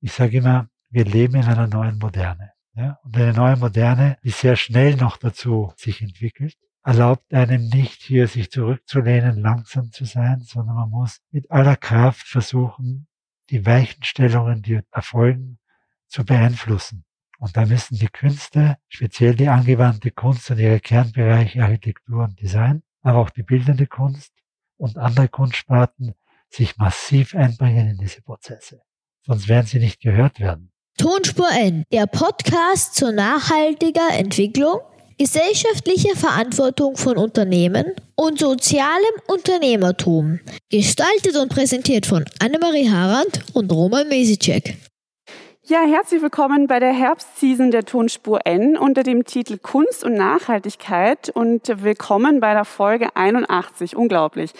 [0.00, 2.52] ich sage immer, wir leben in einer neuen Moderne.
[2.74, 2.98] Ja?
[3.02, 8.28] Und eine neue Moderne, die sehr schnell noch dazu sich entwickelt, erlaubt einem nicht hier
[8.28, 13.08] sich zurückzulehnen, langsam zu sein, sondern man muss mit aller Kraft versuchen,
[13.50, 15.58] die Weichenstellungen, die erfolgen,
[16.06, 17.04] zu beeinflussen.
[17.38, 22.82] Und da müssen die Künste, speziell die angewandte Kunst und ihre Kernbereiche Architektur und Design,
[23.02, 24.32] aber auch die bildende Kunst
[24.76, 26.14] und andere Kunstsparten
[26.48, 28.82] sich massiv einbringen in diese Prozesse.
[29.26, 30.70] Sonst werden sie nicht gehört werden.
[30.98, 34.78] Tonspur N, der Podcast zur nachhaltiger Entwicklung,
[35.18, 40.40] gesellschaftlicher Verantwortung von Unternehmen und sozialem Unternehmertum.
[40.70, 44.76] Gestaltet und präsentiert von Annemarie Harand und Roman Mesicek.
[45.68, 51.28] Ja, herzlich willkommen bei der Herbstseason der Tonspur N unter dem Titel Kunst und Nachhaltigkeit
[51.30, 53.96] und willkommen bei der Folge 81.
[53.96, 54.52] Unglaublich.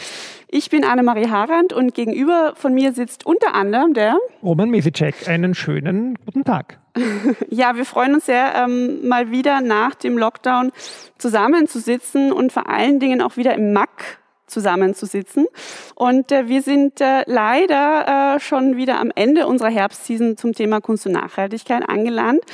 [0.49, 5.29] Ich bin Annemarie Harand und gegenüber von mir sitzt unter anderem der Roman Mesicek.
[5.29, 6.81] Einen schönen guten Tag.
[7.51, 10.73] ja, wir freuen uns sehr, ähm, mal wieder nach dem Lockdown
[11.19, 15.47] zusammenzusitzen und vor allen Dingen auch wieder im MAC zusammenzusitzen.
[15.95, 20.81] Und äh, wir sind äh, leider äh, schon wieder am Ende unserer Herbstseason zum Thema
[20.81, 22.45] Kunst und Nachhaltigkeit angelandet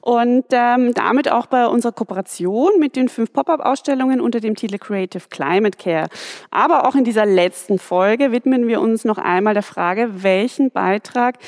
[0.00, 5.24] und ähm, damit auch bei unserer Kooperation mit den fünf Pop-up-Ausstellungen unter dem Titel Creative
[5.28, 6.08] Climate Care.
[6.50, 11.38] Aber auch in dieser letzten Folge widmen wir uns noch einmal der Frage, welchen Beitrag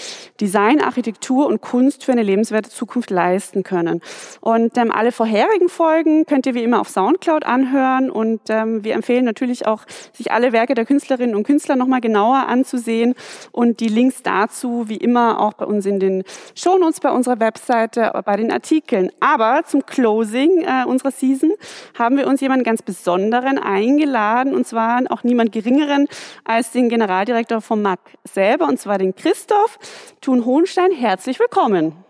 [0.41, 4.03] Design, Architektur und Kunst für eine lebenswerte Zukunft leisten können.
[4.41, 8.95] Und ähm, alle vorherigen Folgen könnt ihr wie immer auf Soundcloud anhören und ähm, wir
[8.95, 13.15] empfehlen natürlich auch sich alle Werke der Künstlerinnen und Künstler nochmal genauer anzusehen
[13.53, 16.25] und die Links dazu wie immer auch bei uns in den
[16.55, 19.11] Shownotes bei unserer Webseite, bei den Artikeln.
[19.21, 21.53] Aber zum Closing äh, unserer Season
[21.99, 26.09] haben wir uns jemanden ganz Besonderen eingeladen und zwar auch niemand Geringeren
[26.45, 29.79] als den Generaldirektor vom MAC selber und zwar den Christoph
[30.21, 30.93] Thun-Hohenstein.
[30.93, 32.10] Herzlich willkommen.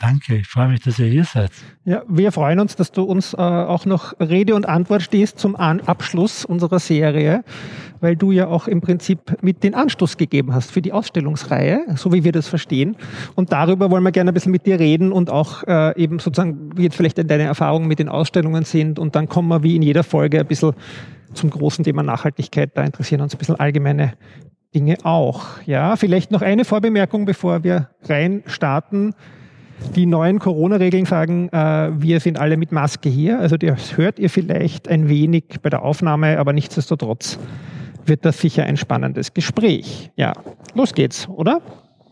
[0.00, 1.50] Danke, ich freue mich, dass ihr hier seid.
[1.84, 5.54] Ja, wir freuen uns, dass du uns äh, auch noch Rede und Antwort stehst zum
[5.56, 7.44] An Abschluss unserer Serie,
[8.00, 12.14] weil du ja auch im Prinzip mit den Anstoß gegeben hast für die Ausstellungsreihe, so
[12.14, 12.96] wie wir das verstehen.
[13.34, 16.78] Und darüber wollen wir gerne ein bisschen mit dir reden und auch äh, eben sozusagen,
[16.78, 18.98] wie jetzt vielleicht deine Erfahrungen mit den Ausstellungen sind.
[18.98, 20.72] Und dann kommen wir wie in jeder Folge ein bisschen
[21.34, 22.70] zum großen Thema Nachhaltigkeit.
[22.74, 24.14] Da interessieren uns ein bisschen allgemeine
[24.74, 25.44] Dinge auch.
[25.66, 29.14] Ja, vielleicht noch eine Vorbemerkung, bevor wir rein starten.
[29.94, 33.38] Die neuen Corona-Regeln sagen, äh, wir sind alle mit Maske hier.
[33.38, 37.38] Also das hört ihr vielleicht ein wenig bei der Aufnahme, aber nichtsdestotrotz
[38.06, 40.10] wird das sicher ein spannendes Gespräch.
[40.16, 40.32] Ja,
[40.74, 41.60] los geht's, oder?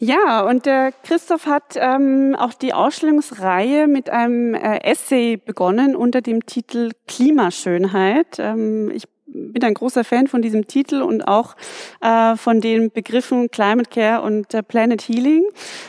[0.00, 6.20] Ja, und der Christoph hat ähm, auch die Ausstellungsreihe mit einem äh, Essay begonnen unter
[6.20, 8.38] dem Titel Klimaschönheit.
[8.38, 11.56] Ähm, ich bin ein großer Fan von diesem Titel und auch
[12.00, 15.44] äh, von den Begriffen Climate Care und äh, Planet Healing.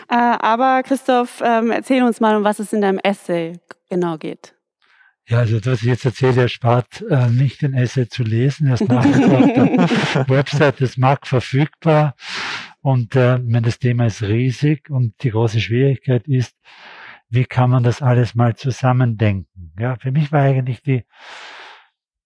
[0.09, 3.53] Äh, aber Christoph, ähm, erzähl uns mal, um was es in deinem Essay
[3.89, 4.53] genau geht.
[5.27, 8.67] Ja, also was ich jetzt erzähle, erspart äh, nicht den Essay zu lesen.
[8.67, 12.15] Er ist nach auf der Website des MAG verfügbar.
[12.81, 16.55] Und äh, meine, das Thema ist riesig und die große Schwierigkeit ist,
[17.29, 19.73] wie kann man das alles mal zusammendenken?
[19.79, 21.03] Ja, für mich war eigentlich die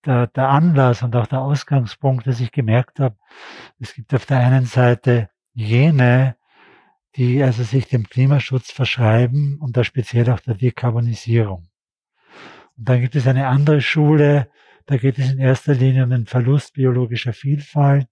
[0.06, 3.16] der, der Anlass und auch der Ausgangspunkt, dass ich gemerkt habe,
[3.80, 6.36] es gibt auf der einen Seite jene,
[7.16, 11.68] die also sich dem Klimaschutz verschreiben und da speziell auch der Dekarbonisierung.
[12.78, 14.50] Und dann gibt es eine andere Schule,
[14.86, 18.08] da geht es in erster Linie um den Verlust biologischer Vielfalt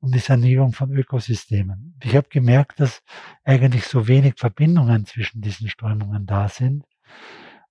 [0.00, 1.98] und die Sanierung von Ökosystemen.
[2.02, 3.02] Ich habe gemerkt, dass
[3.44, 6.84] eigentlich so wenig Verbindungen zwischen diesen Strömungen da sind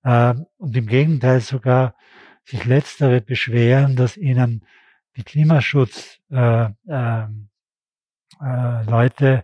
[0.03, 1.95] ähm, und im Gegenteil sogar
[2.47, 4.65] sich letztere beschweren, dass ihnen
[5.17, 7.23] die Klimaschutz äh, äh,
[8.39, 9.41] äh,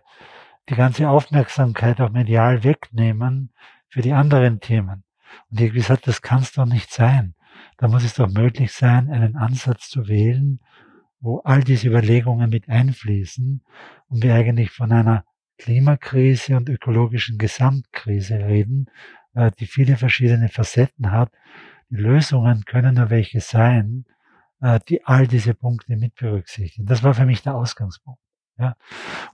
[0.68, 3.52] die ganze Aufmerksamkeit auch medial wegnehmen
[3.88, 5.04] für die anderen Themen.
[5.50, 7.34] Und ich gesagt, das kann es doch nicht sein.
[7.76, 10.60] Da muss es doch möglich sein, einen Ansatz zu wählen,
[11.20, 13.62] wo all diese Überlegungen mit einfließen
[14.08, 15.24] und wir eigentlich von einer
[15.58, 18.86] Klimakrise und ökologischen Gesamtkrise reden,
[19.34, 21.30] äh, die viele verschiedene Facetten hat
[21.90, 24.04] die Lösungen können nur welche sein,
[24.60, 26.86] äh, die all diese Punkte mit berücksichtigen.
[26.86, 28.20] Das war für mich der Ausgangspunkt.
[28.58, 28.76] Ja.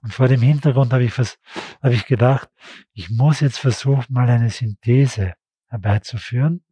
[0.02, 2.48] Und vor dem Hintergrund habe ich, habe ich gedacht,
[2.92, 5.34] ich muss jetzt versuchen, mal eine Synthese
[5.68, 6.62] herbeizuführen.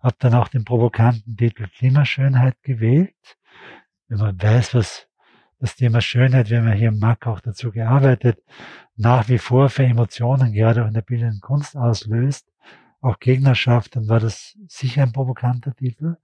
[0.00, 3.14] Habe dann auch den provokanten Titel Klimaschönheit gewählt.
[4.08, 5.08] Wenn man weiß, was
[5.58, 8.42] das Thema Schönheit, wir haben ja hier im MAC auch dazu gearbeitet,
[8.96, 12.52] nach wie vor für Emotionen, gerade auch in der bildenden Kunst auslöst,
[13.06, 16.16] auch Gegnerschaft, dann war das sicher ein provokanter Titel.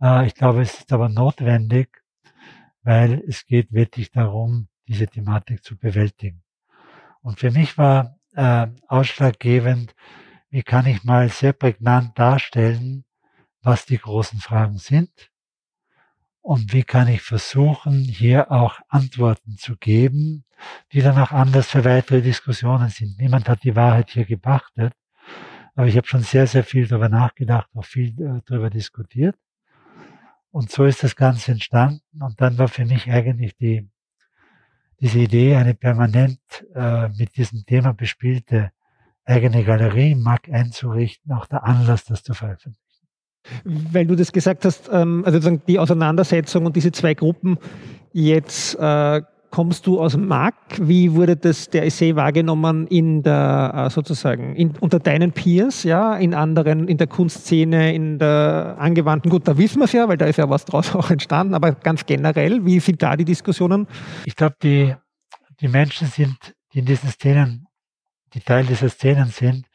[0.00, 2.02] Äh, ich glaube, es ist aber notwendig,
[2.82, 6.42] weil es geht wirklich darum, diese Thematik zu bewältigen.
[7.20, 9.94] Und für mich war äh, ausschlaggebend,
[10.50, 13.04] wie kann ich mal sehr prägnant darstellen,
[13.62, 15.30] was die großen Fragen sind
[16.40, 20.44] und wie kann ich versuchen, hier auch Antworten zu geben,
[20.92, 23.18] die dann auch anders für weitere Diskussionen sind.
[23.18, 24.92] Niemand hat die Wahrheit hier gepachtet,
[25.74, 29.36] aber ich habe schon sehr, sehr viel darüber nachgedacht, auch viel äh, darüber diskutiert.
[30.50, 32.02] Und so ist das Ganze entstanden.
[32.20, 33.88] Und dann war für mich eigentlich die,
[35.00, 36.40] diese Idee, eine permanent
[36.74, 38.70] äh, mit diesem Thema bespielte
[39.24, 42.78] eigene Galerie im MAC einzurichten, auch der Anlass, das zu veröffentlichen.
[43.64, 47.58] Weil du das gesagt hast, ähm, also die Auseinandersetzung und diese zwei Gruppen,
[48.12, 49.22] jetzt äh,
[49.52, 50.54] kommst du aus MAC.
[50.80, 56.16] Wie wurde das der Essay wahrgenommen in der äh, sozusagen in, unter deinen Peers, ja,
[56.16, 60.16] in anderen, in der Kunstszene, in der angewandten, gut, da wissen wir es ja, weil
[60.16, 63.86] da ist ja was draus auch entstanden, aber ganz generell, wie sind da die Diskussionen?
[64.24, 64.96] Ich glaube, die,
[65.60, 66.36] die Menschen sind,
[66.72, 67.66] die in diesen Szenen
[68.34, 69.66] die Teil dieser Szenen sind,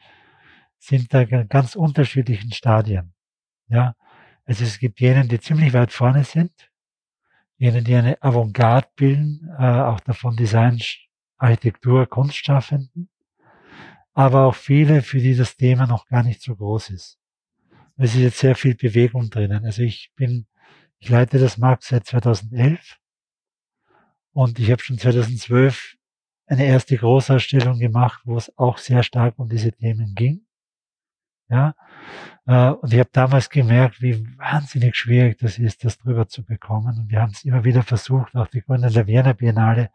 [0.78, 3.14] sind da ganz unterschiedlichen Stadien.
[3.68, 3.94] Ja,
[4.44, 6.50] also es gibt jenen, die ziemlich weit vorne sind,
[7.58, 10.80] jenen, die eine Avantgarde bilden, äh, auch davon Design,
[11.36, 13.08] Architektur, Kunstschaffenden,
[14.14, 17.18] aber auch viele, für die das Thema noch gar nicht so groß ist.
[17.96, 19.64] Es ist jetzt sehr viel Bewegung drinnen.
[19.64, 20.46] Also ich bin,
[21.00, 22.96] ich leite das Markt seit 2011
[24.32, 25.96] und ich habe schon 2012
[26.46, 30.47] eine erste Großausstellung gemacht, wo es auch sehr stark um diese Themen ging.
[31.50, 31.74] Ja,
[32.46, 36.98] äh, und ich habe damals gemerkt, wie wahnsinnig schwierig das ist, das drüber zu bekommen.
[36.98, 39.90] Und wir haben es immer wieder versucht, auch die Gründung der Wiener Biennale.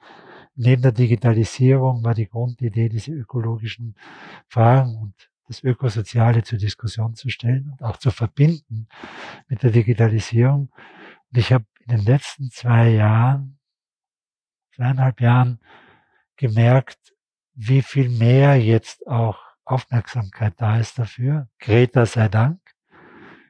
[0.56, 3.96] Neben der Digitalisierung war die Grundidee, diese ökologischen
[4.48, 5.14] Fragen und
[5.48, 8.88] das Ökosoziale zur Diskussion zu stellen und auch zu verbinden
[9.48, 10.72] mit der Digitalisierung.
[11.32, 13.60] Und ich habe in den letzten zwei Jahren,
[14.76, 15.60] zweieinhalb Jahren
[16.38, 17.14] gemerkt,
[17.56, 21.48] wie viel mehr jetzt auch Aufmerksamkeit da ist dafür.
[21.60, 22.60] Greta sei Dank.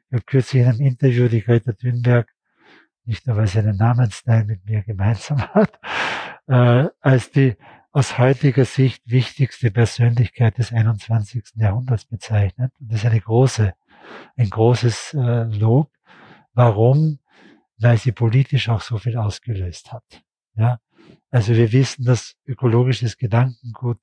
[0.07, 2.31] Ich habe kürzlich in einem Interview die Greta Thunberg,
[3.05, 5.79] nicht nur weil sie einen Namensteil mit mir gemeinsam hat,
[6.47, 7.55] äh, als die
[7.91, 11.43] aus heutiger Sicht wichtigste Persönlichkeit des 21.
[11.55, 12.71] Jahrhunderts bezeichnet.
[12.79, 13.73] Und das ist eine große,
[14.35, 15.91] ein großes äh, Lob.
[16.53, 17.19] Warum?
[17.77, 20.23] Weil sie politisch auch so viel ausgelöst hat.
[20.55, 20.79] Ja,
[21.31, 23.99] also wir wissen, dass ökologisches Gedankengut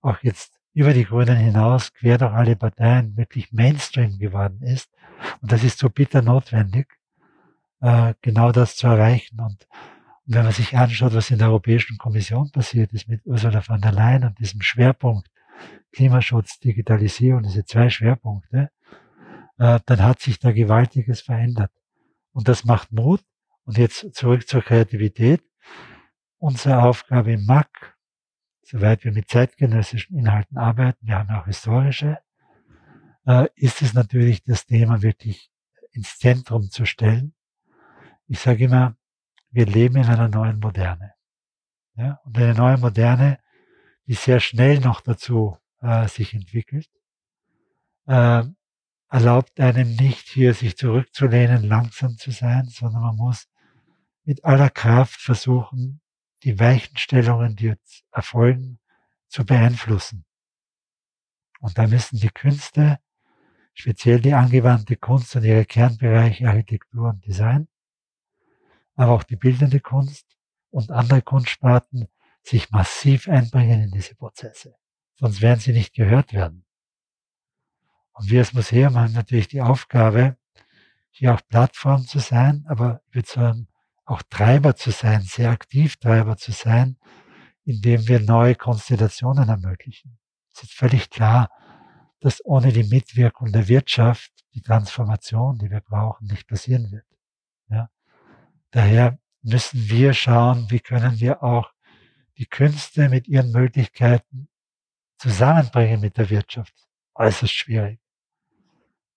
[0.00, 4.90] auch jetzt über die Grünen hinaus, quer durch alle Parteien, wirklich Mainstream geworden ist.
[5.40, 6.88] Und das ist so bitter notwendig,
[7.80, 9.40] äh, genau das zu erreichen.
[9.40, 9.66] Und,
[10.26, 13.92] wenn man sich anschaut, was in der Europäischen Kommission passiert ist mit Ursula von der
[13.92, 15.28] Leyen und diesem Schwerpunkt
[15.92, 18.70] Klimaschutz, Digitalisierung, diese zwei Schwerpunkte,
[19.58, 21.70] äh, dann hat sich da Gewaltiges verändert.
[22.32, 23.20] Und das macht Mut.
[23.64, 25.42] Und jetzt zurück zur Kreativität
[26.38, 27.93] unsere Aufgabe im MAC,
[28.64, 32.18] soweit wir mit zeitgenössischen Inhalten arbeiten, wir haben auch historische,
[33.26, 35.50] äh, ist es natürlich das Thema wirklich
[35.92, 37.34] ins Zentrum zu stellen.
[38.26, 38.96] Ich sage immer,
[39.50, 41.14] wir leben in einer neuen Moderne.
[41.96, 42.20] Ja?
[42.24, 43.38] Und eine neue Moderne,
[44.06, 46.90] die sehr schnell noch dazu äh, sich entwickelt,
[48.06, 48.42] äh,
[49.08, 53.48] erlaubt einem nicht hier sich zurückzulehnen, langsam zu sein, sondern man muss
[54.24, 56.00] mit aller Kraft versuchen,
[56.44, 58.78] die Weichenstellungen, die jetzt erfolgen,
[59.28, 60.24] zu beeinflussen.
[61.60, 62.98] Und da müssen die Künste,
[63.72, 67.66] speziell die angewandte Kunst und ihre Kernbereiche Architektur und Design,
[68.94, 70.36] aber auch die bildende Kunst
[70.70, 72.08] und andere Kunstsparten
[72.42, 74.76] sich massiv einbringen in diese Prozesse.
[75.14, 76.66] Sonst werden sie nicht gehört werden.
[78.12, 80.36] Und wir als Museum haben natürlich die Aufgabe,
[81.10, 83.68] hier auch Plattform zu sein, aber ich würde sagen,
[84.04, 86.96] auch Treiber zu sein, sehr aktiv Treiber zu sein,
[87.64, 90.18] indem wir neue Konstellationen ermöglichen.
[90.52, 91.50] Es ist völlig klar,
[92.20, 97.06] dass ohne die Mitwirkung der Wirtschaft die Transformation, die wir brauchen, nicht passieren wird.
[97.68, 97.90] Ja?
[98.70, 101.72] Daher müssen wir schauen, wie können wir auch
[102.38, 104.48] die Künste mit ihren Möglichkeiten
[105.18, 106.74] zusammenbringen mit der Wirtschaft.
[107.14, 108.00] Äußerst schwierig.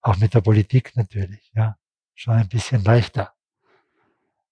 [0.02, 1.78] Auch mit der Politik natürlich, ja.
[2.14, 3.37] Schon ein bisschen leichter.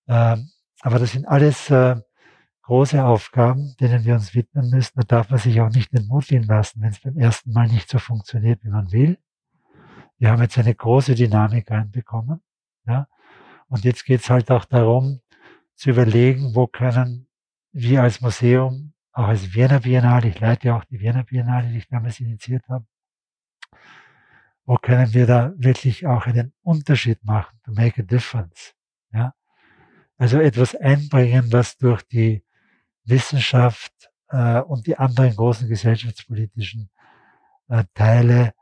[0.08, 0.50] Ähm,
[0.82, 1.96] aber das sind alles äh,
[2.64, 4.94] große Aufgaben, denen wir uns widmen müssen.
[4.96, 8.00] Da darf man sich auch nicht entmutigen lassen, wenn es beim ersten Mal nicht so
[8.00, 9.18] funktioniert, wie man will.
[10.18, 12.42] Wir haben jetzt eine große Dynamik reinbekommen.
[12.88, 13.08] Ja?
[13.68, 15.22] Und jetzt geht es halt auch darum,
[15.76, 17.28] zu überlegen, wo können
[17.72, 21.78] wir als Museum, auch als Wiener Biennale, ich leite ja auch die Wiener Biennale, die
[21.78, 22.86] ich damals initiiert habe,
[24.66, 28.74] wo können wir da wirklich auch einen Unterschied machen, to make a difference.
[29.12, 29.34] Ja?
[30.18, 32.44] Also etwas einbringen, was durch die
[33.04, 33.92] Wissenschaft
[34.30, 36.90] äh, und die anderen großen gesellschaftspolitischen
[37.68, 38.54] äh, Teile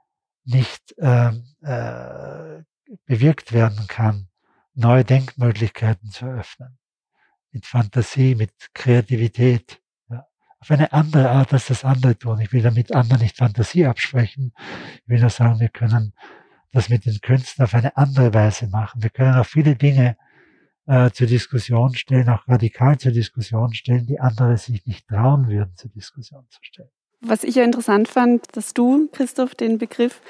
[0.45, 2.63] nicht ähm, äh,
[3.05, 4.27] bewirkt werden kann,
[4.73, 6.77] neue Denkmöglichkeiten zu öffnen.
[7.51, 9.81] Mit Fantasie, mit Kreativität.
[10.09, 10.25] Ja.
[10.59, 12.39] Auf eine andere Art als das andere tun.
[12.39, 14.53] Ich will damit anderen nicht Fantasie absprechen.
[14.95, 16.13] Ich will nur sagen, wir können
[16.71, 19.03] das mit den Künsten auf eine andere Weise machen.
[19.03, 20.17] Wir können auch viele Dinge
[20.85, 25.75] äh, zur Diskussion stellen, auch radikal zur Diskussion stellen, die andere sich nicht trauen würden,
[25.75, 26.91] zur Diskussion zu stellen.
[27.25, 30.21] Was ich ja interessant fand, dass du, Christoph, den Begriff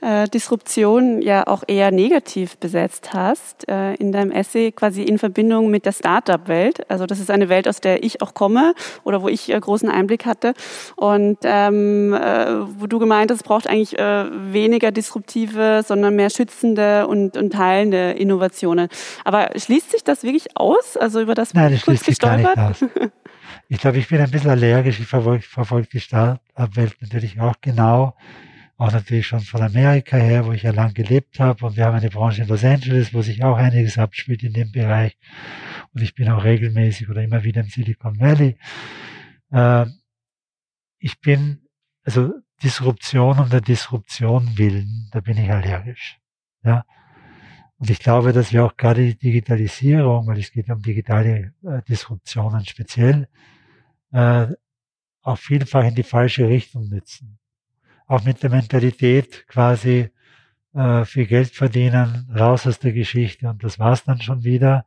[0.00, 5.68] äh, Disruption ja auch eher negativ besetzt hast äh, in deinem Essay, quasi in Verbindung
[5.70, 6.88] mit der Startup-Welt.
[6.88, 9.88] Also das ist eine Welt, aus der ich auch komme oder wo ich äh, großen
[9.88, 10.54] Einblick hatte.
[10.94, 12.46] Und ähm, äh,
[12.80, 17.52] wo du gemeint hast, es braucht eigentlich äh, weniger disruptive, sondern mehr schützende und, und
[17.52, 18.88] teilende Innovationen.
[19.24, 20.96] Aber schließt sich das wirklich aus?
[20.96, 22.84] Also über das Nein, das schließt sich gar nicht aus.
[23.68, 25.00] Ich glaube, ich bin ein bisschen allergisch.
[25.00, 28.16] Ich verfolge, verfolge die Startup-Welt natürlich auch genau.
[28.76, 31.66] Auch natürlich schon von Amerika her, wo ich ja lang gelebt habe.
[31.66, 34.70] Und wir haben eine Branche in Los Angeles, wo sich auch einiges abspielt in dem
[34.70, 35.16] Bereich.
[35.92, 38.56] Und ich bin auch regelmäßig oder immer wieder im Silicon Valley.
[39.50, 39.86] Äh,
[40.98, 41.62] ich bin,
[42.04, 46.18] also Disruption um der Disruption willen, da bin ich allergisch.
[46.64, 46.84] Ja.
[47.78, 51.82] Und ich glaube, dass wir auch gerade die Digitalisierung, weil es geht um digitale äh,
[51.88, 53.28] Disruptionen speziell,
[54.12, 54.48] äh,
[55.22, 57.38] auch vielfach in die falsche Richtung nützen.
[58.06, 60.10] Auch mit der Mentalität quasi
[60.74, 64.84] äh, viel Geld verdienen, raus aus der Geschichte und das war's dann schon wieder.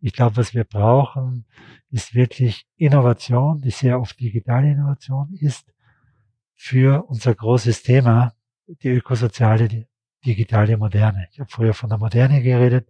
[0.00, 1.44] Ich glaube, was wir brauchen,
[1.90, 5.72] ist wirklich Innovation, die sehr oft digitale Innovation ist,
[6.54, 8.32] für unser großes Thema,
[8.66, 9.86] die ökosoziale
[10.24, 11.28] digitale Moderne.
[11.30, 12.88] Ich habe früher von der Moderne geredet.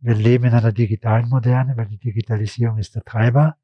[0.00, 3.56] Wir leben in einer digitalen Moderne, weil die Digitalisierung ist der Treiber.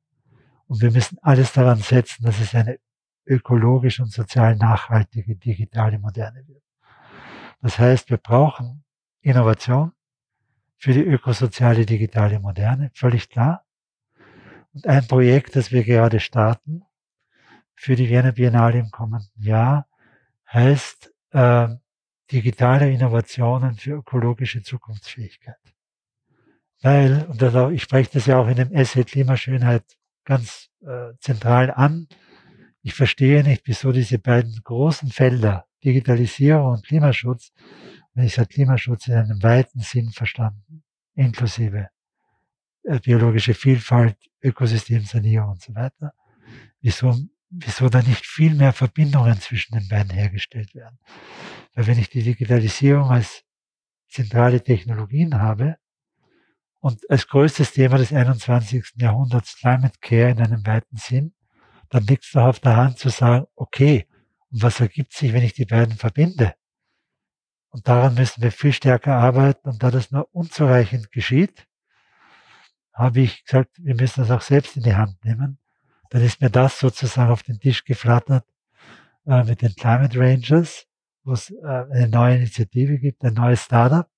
[0.66, 2.78] Und wir müssen alles daran setzen, dass es eine
[3.26, 6.62] ökologisch und sozial nachhaltige digitale Moderne wird.
[7.60, 8.84] Das heißt, wir brauchen
[9.20, 9.92] Innovation
[10.76, 13.66] für die ökosoziale digitale Moderne, völlig klar.
[14.72, 16.82] Und ein Projekt, das wir gerade starten
[17.74, 19.86] für die Wiener Biennale im kommenden Jahr,
[20.50, 21.68] heißt äh,
[22.30, 25.56] digitale Innovationen für ökologische Zukunftsfähigkeit.
[26.82, 29.84] Weil, und das auch, ich spreche das ja auch in dem Essay Klimaschönheit
[30.25, 32.08] ganz äh, zentral an.
[32.82, 37.52] Ich verstehe nicht, wieso diese beiden großen Felder, Digitalisierung und Klimaschutz,
[38.14, 40.82] wenn ich sage Klimaschutz in einem weiten Sinn verstanden,
[41.14, 41.88] inklusive
[42.84, 46.12] äh, biologische Vielfalt, Ökosystemsanierung und so weiter,
[46.80, 47.14] wieso,
[47.50, 50.99] wieso da nicht viel mehr Verbindungen zwischen den beiden hergestellt werden.
[51.75, 53.45] Weil wenn ich die Digitalisierung als
[54.09, 55.76] zentrale Technologien habe,
[56.80, 58.95] und als größtes Thema des 21.
[58.97, 61.35] Jahrhunderts Climate Care in einem weiten Sinn,
[61.90, 64.09] dann liegt es doch auf der Hand zu sagen, okay,
[64.50, 66.54] und was ergibt sich, wenn ich die beiden verbinde?
[67.69, 69.69] Und daran müssen wir viel stärker arbeiten.
[69.69, 71.66] Und da das nur unzureichend geschieht,
[72.92, 75.59] habe ich gesagt, wir müssen das auch selbst in die Hand nehmen.
[76.10, 78.44] Dann ist mir das sozusagen auf den Tisch geflattert
[79.26, 80.86] äh, mit den Climate Rangers,
[81.24, 84.08] wo es äh, eine neue Initiative gibt, ein neues Startup.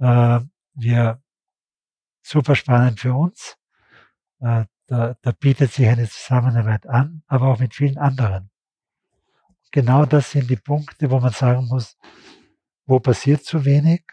[0.00, 0.40] Äh,
[0.74, 1.22] wir
[2.22, 3.56] super spannend für uns.
[4.40, 8.50] Äh, da, da bietet sich eine Zusammenarbeit an, aber auch mit vielen anderen.
[9.70, 11.96] Genau das sind die Punkte, wo man sagen muss,
[12.86, 14.04] wo passiert zu wenig,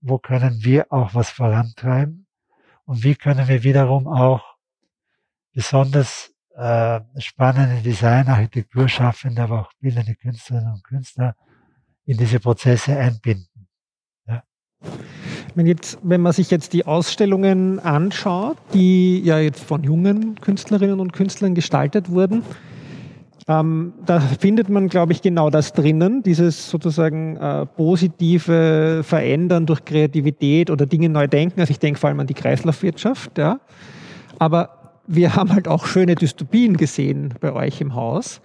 [0.00, 2.26] wo können wir auch was vorantreiben
[2.84, 4.56] und wie können wir wiederum auch
[5.52, 11.34] besonders äh, spannende Design, Architekturschaffende, aber auch bildende Künstlerinnen und Künstler
[12.06, 13.66] in diese Prozesse einbinden.
[14.26, 14.42] Ja.
[15.54, 21.00] Wenn, jetzt, wenn man sich jetzt die Ausstellungen anschaut, die ja jetzt von jungen Künstlerinnen
[21.00, 22.42] und Künstlern gestaltet wurden,
[23.46, 29.84] ähm, da findet man, glaube ich, genau das drinnen, dieses sozusagen äh, positive Verändern durch
[29.84, 31.60] Kreativität oder Dinge neu denken.
[31.60, 33.36] Also ich denke vor allem an die Kreislaufwirtschaft.
[33.36, 33.60] Ja.
[34.38, 38.40] Aber wir haben halt auch schöne Dystopien gesehen bei euch im Haus.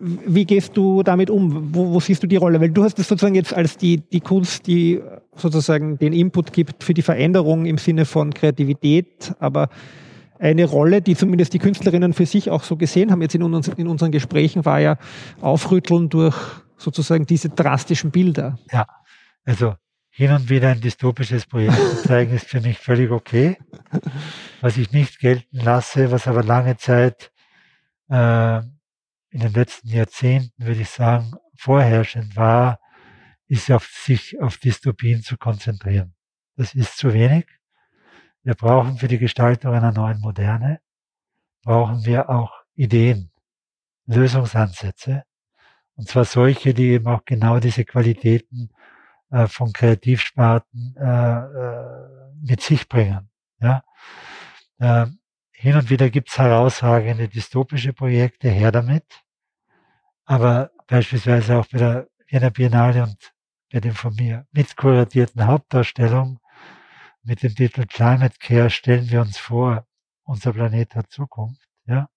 [0.00, 1.74] Wie gehst du damit um?
[1.74, 2.60] Wo, wo siehst du die Rolle?
[2.60, 5.00] Weil du hast es sozusagen jetzt als die, die Kunst, die
[5.34, 9.68] sozusagen den Input gibt für die Veränderung im Sinne von Kreativität, aber
[10.38, 13.68] eine Rolle, die zumindest die Künstlerinnen für sich auch so gesehen haben, jetzt in, uns,
[13.68, 14.96] in unseren Gesprächen, war ja
[15.40, 16.36] Aufrütteln durch
[16.76, 18.58] sozusagen diese drastischen Bilder.
[18.70, 18.86] Ja,
[19.44, 19.74] also
[20.16, 23.58] hin und wieder ein dystopisches Projekt zu zeigen, ist für mich völlig okay.
[24.60, 27.32] Was ich nicht gelten lasse, was aber lange Zeit
[28.08, 32.78] äh, in den letzten Jahrzehnten, würde ich sagen, vorherrschend war,
[33.48, 36.14] ist auf sich auf Dystopien zu konzentrieren.
[36.56, 37.46] Das ist zu wenig.
[38.44, 40.80] Wir brauchen für die Gestaltung einer neuen Moderne,
[41.64, 43.32] brauchen wir auch Ideen.
[44.06, 45.24] Lösungsansätze.
[45.96, 48.70] Und zwar solche, die eben auch genau diese Qualitäten
[49.30, 53.30] äh, von Kreativsparten äh, äh, mit sich bringen.
[53.60, 53.82] Ja?
[54.78, 55.06] Äh,
[55.52, 59.04] hin und wieder gibt's herausragende dystopische Projekte, her damit.
[60.24, 63.32] Aber beispielsweise auch bei der Wiener Biennale und
[63.72, 66.38] bei dem von mir mitkuratierten Hauptdarstellung
[67.22, 69.86] mit dem Titel Climate Care stellen wir uns vor,
[70.24, 71.66] unser Planet hat Zukunft.
[71.86, 72.08] Ja?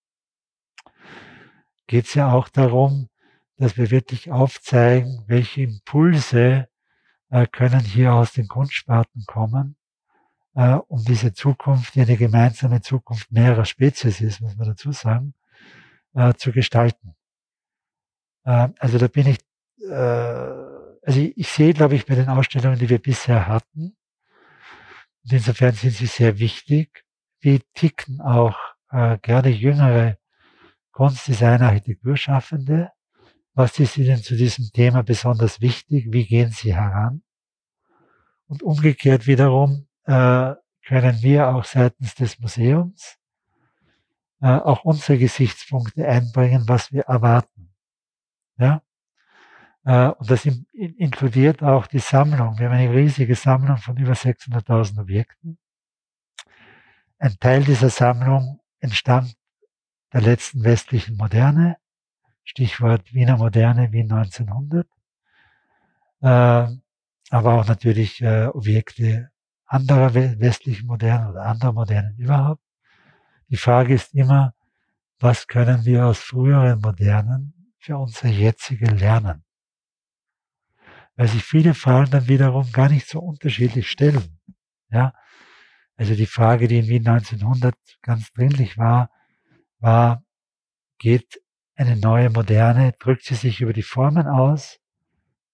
[1.88, 3.10] Geht es ja auch darum,
[3.58, 6.68] dass wir wirklich aufzeigen, welche Impulse
[7.51, 9.75] können hier aus den Kunstsparten kommen,
[10.55, 15.34] äh, um diese Zukunft, die eine gemeinsame Zukunft mehrerer Spezies ist, muss man dazu sagen,
[16.15, 17.15] äh, zu gestalten.
[18.43, 19.39] Äh, also da bin ich,
[19.81, 23.96] äh, also ich, sehe, glaube ich, bei den Ausstellungen, die wir bisher hatten,
[25.24, 27.03] und insofern sind sie sehr wichtig,
[27.41, 28.57] wie ticken auch
[28.89, 30.17] äh, gerade jüngere
[30.91, 32.91] Kunstdesigner, Architekturschaffende.
[33.58, 36.10] Was ist Ihnen zu diesem Thema besonders wichtig?
[36.12, 37.24] Wie gehen Sie heran?
[38.46, 40.54] Und umgekehrt wiederum äh,
[40.86, 43.18] können wir auch seitens des Museums
[44.42, 47.74] äh, auch unsere Gesichtspunkte einbringen, was wir erwarten.
[48.60, 48.84] Ja?
[49.86, 52.60] Äh, und das in, in, inkludiert auch die Sammlung.
[52.60, 55.58] Wir haben eine riesige Sammlung von über 600.000 Objekten.
[57.18, 59.36] Ein Teil dieser Sammlung entstammt
[60.14, 61.78] der letzten westlichen Moderne,
[62.48, 64.88] Stichwort Wiener Moderne, Wien 1900,
[66.22, 66.77] äh,
[67.30, 69.32] aber auch natürlich äh, Objekte
[69.66, 72.63] anderer westlichen Modernen oder anderer Modernen überhaupt.
[73.50, 74.54] Die Frage ist immer,
[75.20, 79.44] was können wir aus früheren Modernen für unsere jetzige lernen?
[81.18, 84.39] Weil sich viele Fragen dann wiederum gar nicht so unterschiedlich stellen.
[84.89, 85.13] Ja,
[85.98, 89.10] also die Frage, die in Wien 1900 ganz dringlich war,
[89.80, 90.24] war,
[90.98, 91.42] geht
[91.77, 94.79] eine neue Moderne, drückt sie sich über die Formen aus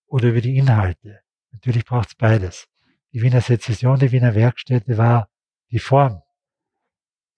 [0.08, 1.20] oder über die Inhalte?
[1.52, 2.68] Natürlich braucht es beides.
[3.12, 5.30] Die Wiener Sezession, die Wiener Werkstätte war
[5.70, 6.22] die Form.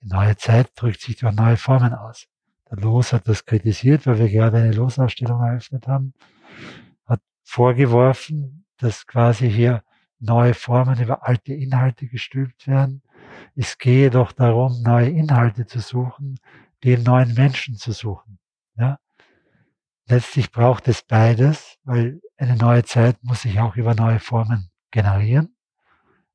[0.02, 2.28] Die neue Zeit drückt sich durch neue Formen aus.
[2.70, 6.14] Der Los hat das kritisiert, weil wir gerade eine Losausstellung eröffnet haben,
[7.06, 9.84] hat vorgeworfen, dass quasi hier
[10.20, 13.02] neue Formen über alte Inhalte gestülpt werden.
[13.56, 16.40] Es gehe doch darum, neue Inhalte zu suchen,
[16.84, 18.40] den neuen Menschen zu suchen.
[18.76, 19.00] Ja?
[20.08, 25.56] Letztlich braucht es beides, weil eine neue Zeit muss sich auch über neue Formen generieren,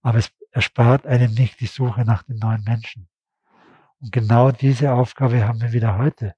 [0.03, 3.09] aber es erspart einem nicht die Suche nach den neuen Menschen.
[4.01, 6.35] Und genau diese Aufgabe haben wir wieder heute,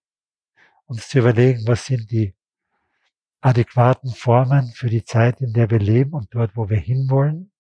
[0.85, 2.35] uns zu überlegen, was sind die
[3.41, 7.51] adäquaten Formen für die Zeit, in der wir leben und dort, wo wir hinwollen.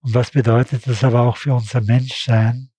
[0.00, 2.70] Und was bedeutet das aber auch für unser Menschsein,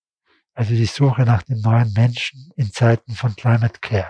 [0.57, 4.07] also die Suche nach den neuen Menschen in Zeiten von Climate Care.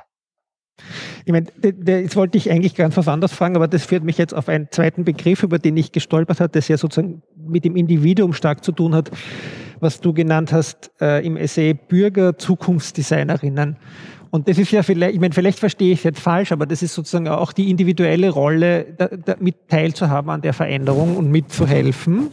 [1.25, 1.47] Ich meine,
[1.85, 4.69] jetzt wollte ich eigentlich ganz was anderes fragen, aber das führt mich jetzt auf einen
[4.71, 8.71] zweiten Begriff, über den ich gestolpert habe, der ja sozusagen mit dem Individuum stark zu
[8.71, 9.11] tun hat,
[9.81, 13.75] was du genannt hast äh, im Essay Bürger, Zukunftsdesignerinnen.
[14.29, 16.81] Und das ist ja vielleicht, ich meine, vielleicht verstehe ich es jetzt falsch, aber das
[16.81, 22.29] ist sozusagen auch die individuelle Rolle, da, da mit teilzuhaben an der Veränderung und mitzuhelfen.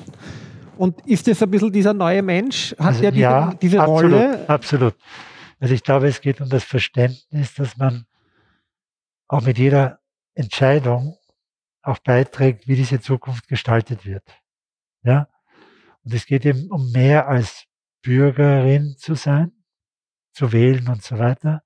[0.77, 2.73] Und ist das ein bisschen dieser neue Mensch?
[2.73, 4.49] Hat also, der diese, ja, diese absolut, Rolle?
[4.49, 4.95] Absolut.
[5.61, 8.07] Also ich glaube, es geht um das Verständnis, dass man
[9.29, 10.01] auch mit jeder
[10.35, 11.17] Entscheidung
[11.83, 14.25] auch beiträgt, wie diese Zukunft gestaltet wird.
[15.03, 15.29] Ja?
[16.03, 17.65] Und es geht eben um mehr als
[18.03, 19.53] Bürgerin zu sein,
[20.33, 21.63] zu wählen und so weiter,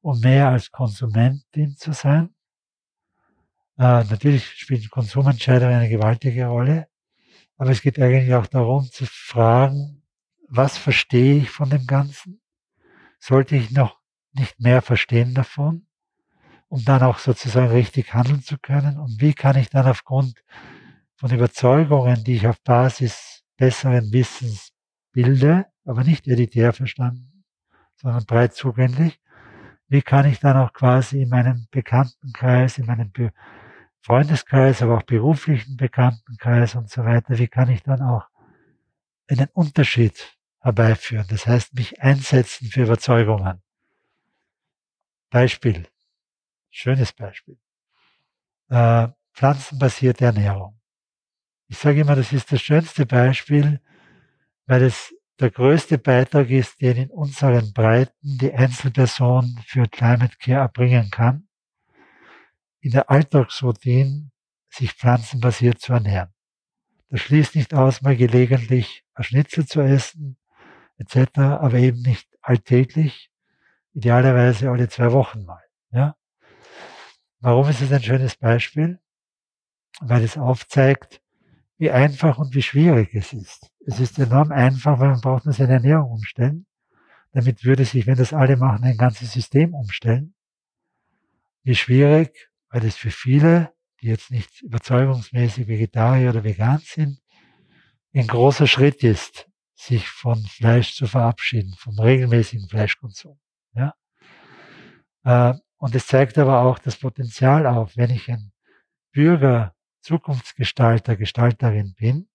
[0.00, 2.34] um mehr als Konsumentin zu sein.
[3.78, 6.88] Äh, natürlich spielen Konsumentscheidungen eine gewaltige Rolle,
[7.62, 10.02] aber es geht eigentlich auch darum zu fragen,
[10.48, 12.40] was verstehe ich von dem Ganzen?
[13.20, 14.00] Sollte ich noch
[14.32, 15.86] nicht mehr verstehen davon,
[16.66, 18.98] um dann auch sozusagen richtig handeln zu können?
[18.98, 20.42] Und wie kann ich dann aufgrund
[21.14, 24.72] von Überzeugungen, die ich auf Basis besseren Wissens
[25.12, 27.44] bilde, aber nicht elitär verstanden,
[27.94, 29.20] sondern breit zugänglich,
[29.86, 33.12] wie kann ich dann auch quasi in meinem Bekanntenkreis, in meinem
[34.02, 38.26] Freundeskreis, aber auch beruflichen Bekanntenkreis und so weiter, wie kann ich dann auch
[39.28, 41.26] einen Unterschied herbeiführen?
[41.28, 43.62] Das heißt, mich einsetzen für Überzeugungen.
[45.30, 45.86] Beispiel,
[46.68, 47.56] schönes Beispiel.
[48.68, 50.80] Äh, pflanzenbasierte Ernährung.
[51.68, 53.80] Ich sage immer, das ist das schönste Beispiel,
[54.66, 60.60] weil es der größte Beitrag ist, den in unseren Breiten die Einzelperson für Climate Care
[60.60, 61.48] erbringen kann
[62.82, 64.30] in der Alltagsroutine
[64.68, 66.34] sich pflanzenbasiert zu ernähren.
[67.08, 70.36] Das schließt nicht aus, mal gelegentlich ein Schnitzel zu essen,
[70.98, 73.30] etc., aber eben nicht alltäglich,
[73.94, 75.62] idealerweise alle zwei Wochen mal.
[75.90, 76.16] Ja?
[77.40, 78.98] Warum ist es ein schönes Beispiel?
[80.00, 81.22] Weil es aufzeigt,
[81.78, 83.70] wie einfach und wie schwierig es ist.
[83.86, 86.66] Es ist enorm einfach, weil man braucht nur seine Ernährung umstellen.
[87.32, 90.34] Damit würde sich, wenn das alle machen, ein ganzes System umstellen.
[91.62, 97.20] Wie schwierig, weil es für viele, die jetzt nicht überzeugungsmäßig Vegetarier oder vegan sind,
[98.14, 103.38] ein großer Schritt ist, sich von Fleisch zu verabschieden, vom regelmäßigen Fleischkonsum.
[103.74, 103.94] Ja?
[105.24, 108.52] Äh, und es zeigt aber auch das Potenzial auf, wenn ich ein
[109.12, 112.28] Bürger, Zukunftsgestalter, Gestalterin bin,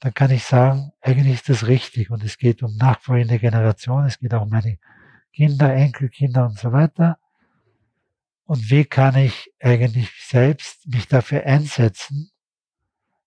[0.00, 4.18] dann kann ich sagen, eigentlich ist das richtig und es geht um nachfolgende Generationen, es
[4.18, 4.78] geht auch um meine
[5.32, 7.18] Kinder, Enkelkinder und so weiter.
[8.52, 12.32] Und wie kann ich eigentlich selbst mich dafür einsetzen,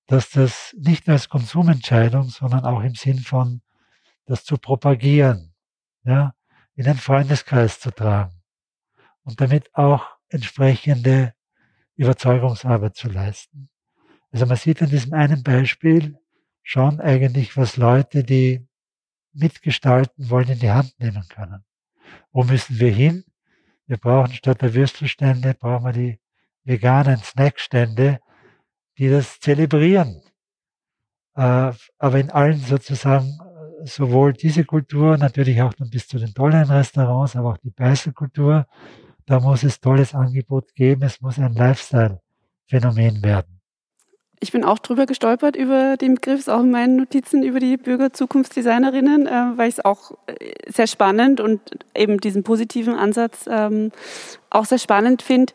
[0.06, 3.64] dass das nicht nur als Konsumentscheidung, sondern auch im Sinn von
[4.28, 5.56] das zu propagieren,
[6.04, 6.36] ja,
[6.76, 8.40] in den Freundeskreis zu tragen
[9.24, 11.34] und damit auch entsprechende
[11.96, 13.72] Überzeugungsarbeit zu leisten.
[14.32, 16.20] Also man sieht an diesem einen Beispiel
[16.62, 18.68] schon eigentlich, was Leute, die
[19.34, 21.66] mitgestalten wollen, in die Hand nehmen können.
[22.32, 23.24] Wo müssen wir hin?
[23.88, 26.20] Wir brauchen statt der Würstelstände, brauchen wir die
[26.64, 28.20] veganen Snackstände,
[28.98, 30.22] die das zelebrieren.
[31.36, 33.38] Äh, aber in allen sozusagen
[33.84, 38.66] sowohl diese Kultur, natürlich auch dann bis zu den tollen Restaurants, aber auch die Beißelkultur,
[39.26, 43.55] da muss es tolles Angebot geben, es muss ein Lifestyle-Phänomen werden.
[44.40, 47.78] Ich bin auch drüber gestolpert über den Begriff, ist auch in meinen Notizen über die
[47.78, 51.62] Bürgerzukunftsdesignerinnen, äh, weil ich es auch äh, sehr spannend und
[51.96, 53.92] eben diesen positiven Ansatz ähm,
[54.50, 55.54] auch sehr spannend finde.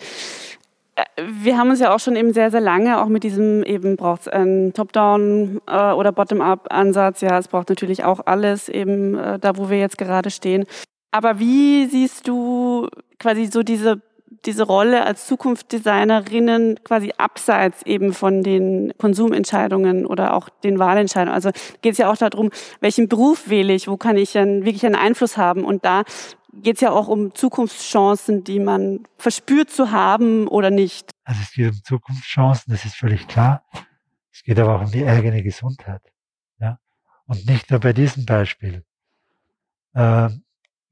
[0.96, 3.96] Äh, wir haben uns ja auch schon eben sehr, sehr lange auch mit diesem eben
[3.96, 7.20] braucht es einen Top-Down äh, oder Bottom-Up-Ansatz.
[7.20, 10.64] Ja, es braucht natürlich auch alles eben äh, da, wo wir jetzt gerade stehen.
[11.12, 12.88] Aber wie siehst du
[13.18, 14.00] quasi so diese
[14.44, 21.34] diese Rolle als Zukunftsdesignerinnen quasi abseits eben von den Konsumentscheidungen oder auch den Wahlentscheidungen.
[21.34, 21.50] Also
[21.82, 24.94] geht es ja auch darum, welchen Beruf wähle ich, wo kann ich dann wirklich einen
[24.94, 25.64] Einfluss haben.
[25.64, 26.04] Und da
[26.52, 31.10] geht es ja auch um Zukunftschancen, die man verspürt zu haben oder nicht.
[31.24, 33.64] Also es geht um Zukunftschancen, das ist völlig klar.
[34.32, 36.02] Es geht aber auch um die eigene Gesundheit.
[36.58, 36.78] Ja?
[37.26, 38.84] Und nicht nur bei diesem Beispiel.
[39.92, 40.30] Äh,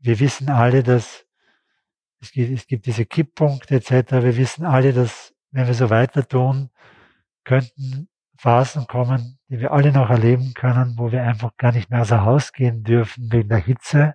[0.01, 1.25] wir wissen alle, dass
[2.21, 4.13] es gibt, es gibt diese Kipppunkte etc.
[4.13, 6.71] Wir wissen alle, dass wenn wir so weiter tun,
[7.45, 12.03] könnten Phasen kommen, die wir alle noch erleben können, wo wir einfach gar nicht mehr
[12.03, 14.15] außer Haus gehen dürfen wegen der Hitze.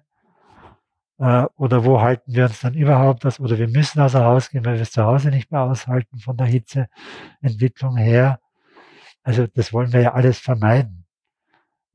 [1.19, 3.39] Äh, oder wo halten wir uns dann überhaupt das?
[3.39, 6.37] Oder wir müssen außer Haus gehen, weil wir es zu Hause nicht mehr aushalten von
[6.37, 8.39] der Hitzeentwicklung her.
[9.23, 11.05] Also das wollen wir ja alles vermeiden.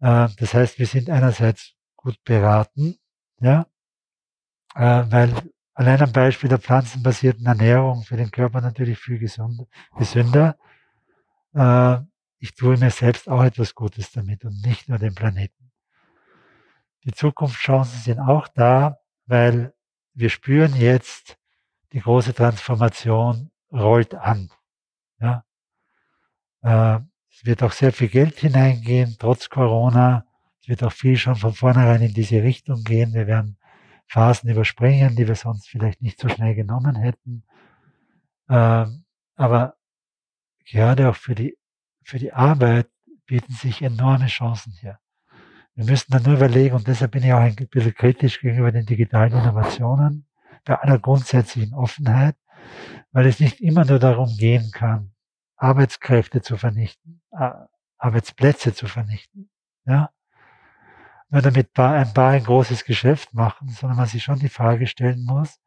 [0.00, 2.96] Äh, das heißt, wir sind einerseits gut beraten,
[3.40, 3.66] ja,
[4.74, 5.32] äh, weil
[5.78, 10.56] Allein am Beispiel der pflanzenbasierten Ernährung für den Körper natürlich viel gesünder.
[11.54, 11.98] Äh,
[12.40, 15.70] ich tue mir selbst auch etwas Gutes damit und nicht nur dem Planeten.
[17.04, 19.72] Die Zukunftschancen sind auch da, weil
[20.14, 21.38] wir spüren jetzt,
[21.92, 24.50] die große Transformation rollt an.
[25.20, 25.44] Ja?
[26.62, 26.98] Äh,
[27.30, 30.26] es wird auch sehr viel Geld hineingehen, trotz Corona.
[30.60, 33.14] Es wird auch viel schon von vornherein in diese Richtung gehen.
[33.14, 33.57] Wir werden
[34.08, 37.44] Phasen überspringen, die wir sonst vielleicht nicht so schnell genommen hätten.
[38.48, 39.04] Ähm,
[39.36, 39.76] aber
[40.64, 41.56] gerade auch für die,
[42.02, 42.88] für die Arbeit
[43.26, 44.98] bieten sich enorme Chancen hier.
[45.74, 48.86] Wir müssen dann nur überlegen, und deshalb bin ich auch ein bisschen kritisch gegenüber den
[48.86, 50.26] digitalen Innovationen,
[50.64, 52.36] bei aller grundsätzlichen Offenheit,
[53.12, 55.12] weil es nicht immer nur darum gehen kann,
[55.56, 57.22] Arbeitskräfte zu vernichten,
[57.98, 59.50] Arbeitsplätze zu vernichten,
[59.84, 60.10] ja,
[61.30, 65.24] nur damit ein Paar ein großes Geschäft machen, sondern man sich schon die Frage stellen
[65.24, 65.60] muss,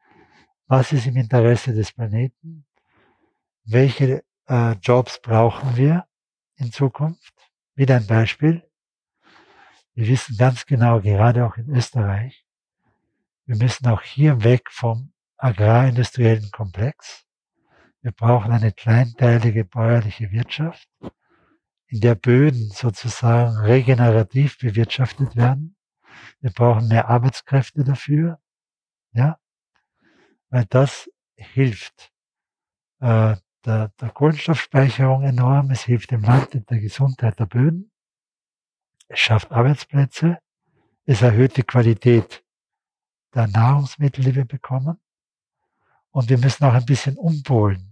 [0.67, 2.65] was ist im Interesse des Planeten?
[3.65, 6.05] Welche äh, Jobs brauchen wir
[6.55, 7.33] in Zukunft?
[7.75, 8.63] Wieder ein Beispiel.
[9.93, 12.45] Wir wissen ganz genau, gerade auch in Österreich,
[13.45, 17.25] wir müssen auch hier weg vom agrarindustriellen Komplex.
[18.01, 20.87] Wir brauchen eine kleinteilige bäuerliche Wirtschaft
[21.91, 25.75] in der Böden sozusagen regenerativ bewirtschaftet werden.
[26.39, 28.39] Wir brauchen mehr Arbeitskräfte dafür,
[29.11, 29.37] ja,
[30.49, 32.11] weil das hilft.
[33.01, 37.91] Äh, der, der Kohlenstoffspeicherung enorm, es hilft dem Land in der Gesundheit der Böden,
[39.07, 40.39] es schafft Arbeitsplätze,
[41.05, 42.43] es erhöht die Qualität
[43.35, 44.99] der Nahrungsmittel, die wir bekommen.
[46.09, 47.90] Und wir müssen auch ein bisschen umpolen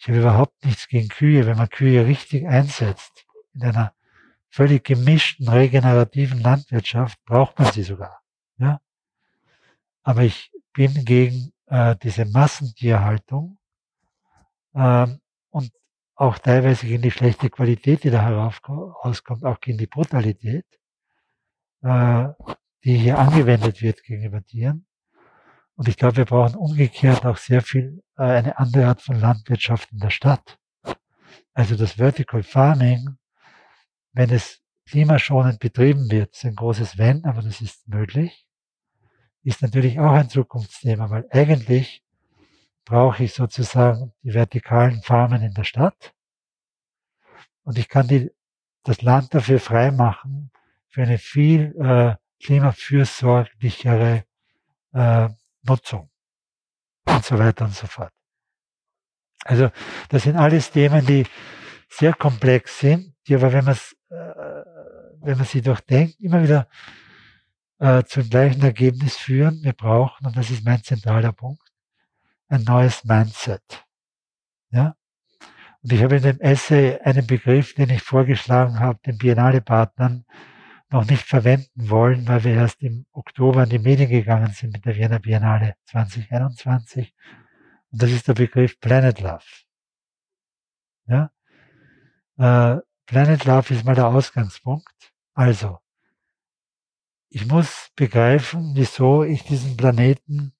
[0.00, 3.26] ich habe überhaupt nichts gegen Kühe, wenn man Kühe richtig einsetzt.
[3.52, 3.92] In einer
[4.48, 8.22] völlig gemischten, regenerativen Landwirtschaft braucht man sie sogar.
[8.56, 8.80] Ja?
[10.02, 13.58] Aber ich bin gegen äh, diese Massentierhaltung
[14.74, 15.70] ähm, und
[16.14, 20.64] auch teilweise gegen die schlechte Qualität, die da herauskommt, auch gegen die Brutalität,
[21.82, 22.28] äh,
[22.84, 24.86] die hier angewendet wird gegenüber Tieren.
[25.80, 29.90] Und ich glaube, wir brauchen umgekehrt auch sehr viel äh, eine andere Art von Landwirtschaft
[29.92, 30.58] in der Stadt.
[31.54, 33.16] Also das Vertical Farming,
[34.12, 38.46] wenn es klimaschonend betrieben wird, ist ein großes Wenn, aber das ist möglich,
[39.42, 42.04] ist natürlich auch ein Zukunftsthema, weil eigentlich
[42.84, 46.12] brauche ich sozusagen die vertikalen Farmen in der Stadt
[47.62, 48.30] und ich kann die,
[48.82, 50.50] das Land dafür freimachen,
[50.88, 54.24] für eine viel äh, klimafürsorglichere
[54.92, 55.28] äh,
[55.62, 56.10] Nutzung
[57.06, 58.12] und so weiter und so fort.
[59.44, 59.70] Also
[60.08, 61.26] das sind alles Themen, die
[61.88, 63.76] sehr komplex sind, die aber, wenn man
[64.10, 64.64] äh,
[65.22, 66.68] wenn man sie durchdenkt, immer wieder
[67.78, 69.62] äh, zum gleichen Ergebnis führen.
[69.62, 71.62] Wir brauchen, und das ist mein zentraler Punkt,
[72.48, 73.84] ein neues Mindset.
[74.70, 74.96] Ja?
[75.82, 80.24] Und ich habe in dem Essay einen Begriff, den ich vorgeschlagen habe, den Biennale-Partnern
[80.90, 84.84] noch nicht verwenden wollen, weil wir erst im Oktober in die Medien gegangen sind mit
[84.84, 87.14] der Wiener Biennale 2021.
[87.90, 89.44] Und das ist der Begriff Planet Love.
[91.06, 91.30] Ja?
[92.38, 95.12] Äh, Planet Love ist mal der Ausgangspunkt.
[95.34, 95.78] Also,
[97.28, 100.52] ich muss begreifen, wieso ich diesen Planeten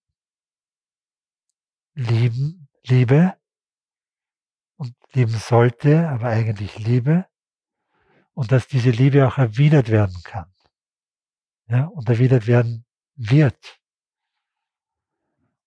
[1.95, 3.35] lieben, liebe
[4.77, 7.27] und lieben sollte, aber eigentlich liebe
[8.35, 10.47] und dass diese Liebe auch erwidert werden kann.
[11.69, 12.85] Ja, und erwidert werden
[13.17, 13.81] wird.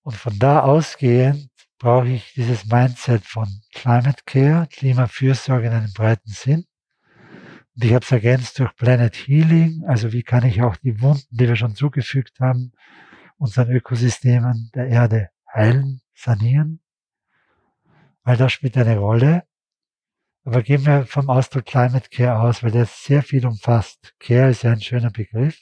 [0.02, 6.30] Und von da ausgehend brauche ich dieses Mindset von Climate Care, Klimafürsorge in einem breiten
[6.30, 6.66] Sinn.
[7.76, 11.26] Und ich habe es ergänzt durch Planet Healing, also wie kann ich auch die Wunden,
[11.32, 12.74] die wir schon zugefügt haben,
[13.38, 16.82] unseren Ökosystemen der Erde heilen, sanieren.
[18.24, 19.44] All das spielt eine Rolle.
[20.46, 24.14] Aber gehen wir vom Ausdruck Climate Care aus, weil der sehr viel umfasst.
[24.20, 25.58] Care ist ja ein schöner Begriff.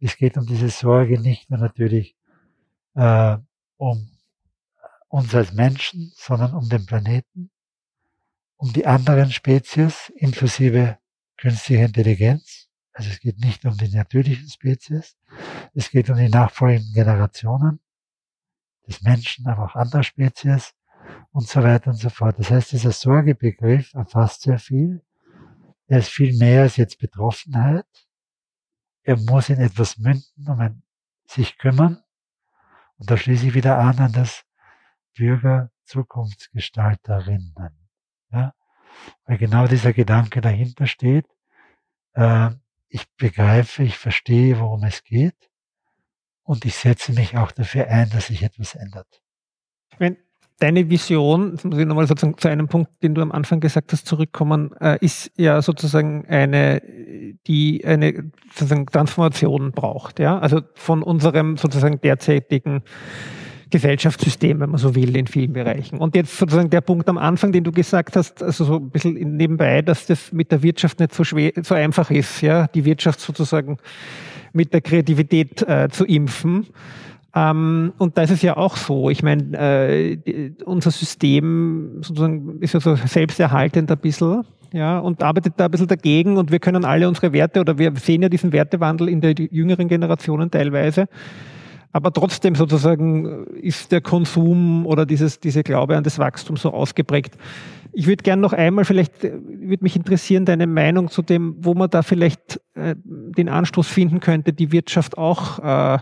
[0.00, 2.16] Es geht um diese Sorge nicht nur natürlich
[2.94, 3.36] äh,
[3.76, 4.10] um
[5.08, 7.50] uns als Menschen, sondern um den Planeten,
[8.56, 10.98] um die anderen Spezies, inklusive
[11.36, 12.68] künstlicher Intelligenz.
[12.92, 15.16] Also es geht nicht um die natürlichen Spezies,
[15.74, 17.80] es geht um die nachfolgenden Generationen
[18.86, 20.75] des Menschen, aber auch anderer Spezies
[21.32, 22.38] und so weiter und so fort.
[22.38, 25.02] Das heißt, dieser Sorgebegriff erfasst sehr viel.
[25.86, 27.86] Er ist viel mehr als jetzt Betroffenheit.
[29.02, 30.82] Er muss in etwas münden, um ein,
[31.26, 32.02] sich kümmern.
[32.98, 34.44] Und da schließe ich wieder an an das
[35.16, 37.76] Bürger Zukunftsgestalterinnen.
[38.30, 38.54] Ja?
[39.24, 41.26] Weil genau dieser Gedanke dahinter steht.
[42.14, 42.50] Äh,
[42.88, 45.50] ich begreife, ich verstehe, worum es geht.
[46.42, 49.22] Und ich setze mich auch dafür ein, dass sich etwas ändert.
[49.98, 50.16] Wenn
[50.58, 54.06] deine Vision, muss ich nochmal sozusagen zu einem Punkt, den du am Anfang gesagt hast,
[54.06, 56.82] zurückkommen, äh, ist ja sozusagen eine,
[57.46, 62.82] die eine sozusagen Transformation braucht, ja, also von unserem sozusagen derzeitigen
[63.70, 65.98] Gesellschaftssystem, wenn man so will, in vielen Bereichen.
[65.98, 69.36] Und jetzt sozusagen der Punkt am Anfang, den du gesagt hast, also so ein bisschen
[69.36, 73.20] nebenbei, dass das mit der Wirtschaft nicht so schwer, so einfach ist, ja, die Wirtschaft
[73.20, 73.78] sozusagen
[74.52, 76.68] mit der Kreativität äh, zu impfen.
[77.36, 79.10] Ähm, und da ist es ja auch so.
[79.10, 85.54] Ich meine, äh, unser System sozusagen ist ja so selbsterhaltend ein bisschen, ja, und arbeitet
[85.58, 88.52] da ein bisschen dagegen und wir können alle unsere Werte oder wir sehen ja diesen
[88.52, 91.06] Wertewandel in der jüngeren Generationen teilweise
[91.96, 97.38] aber trotzdem sozusagen ist der Konsum oder dieses, diese Glaube an das Wachstum so ausgeprägt.
[97.94, 101.72] Ich würde gerne noch einmal, vielleicht äh, würde mich interessieren, deine Meinung zu dem, wo
[101.72, 105.98] man da vielleicht äh, den Anstoß finden könnte, die Wirtschaft auch äh,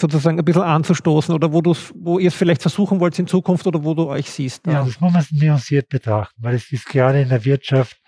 [0.00, 3.82] sozusagen ein bisschen anzustoßen oder wo, wo ihr es vielleicht versuchen wollt in Zukunft oder
[3.84, 4.66] wo du euch siehst.
[4.66, 8.00] Ja, das muss man nuanciert betrachten, weil es ist gerade in der Wirtschaft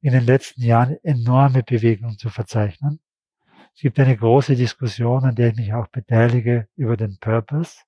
[0.00, 3.00] in den letzten Jahren enorme Bewegungen zu verzeichnen.
[3.74, 7.78] Es gibt eine große Diskussion, an der ich mich auch beteilige, über den Purpose.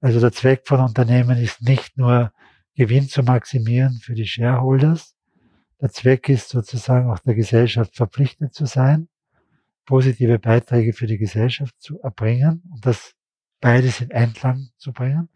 [0.00, 2.30] Also der Zweck von Unternehmen ist nicht nur
[2.76, 5.14] Gewinn zu maximieren für die Shareholders.
[5.80, 9.08] Der Zweck ist sozusagen auch der Gesellschaft verpflichtet zu sein,
[9.84, 13.14] positive Beiträge für die Gesellschaft zu erbringen und das
[13.60, 15.28] beides in Einklang zu bringen.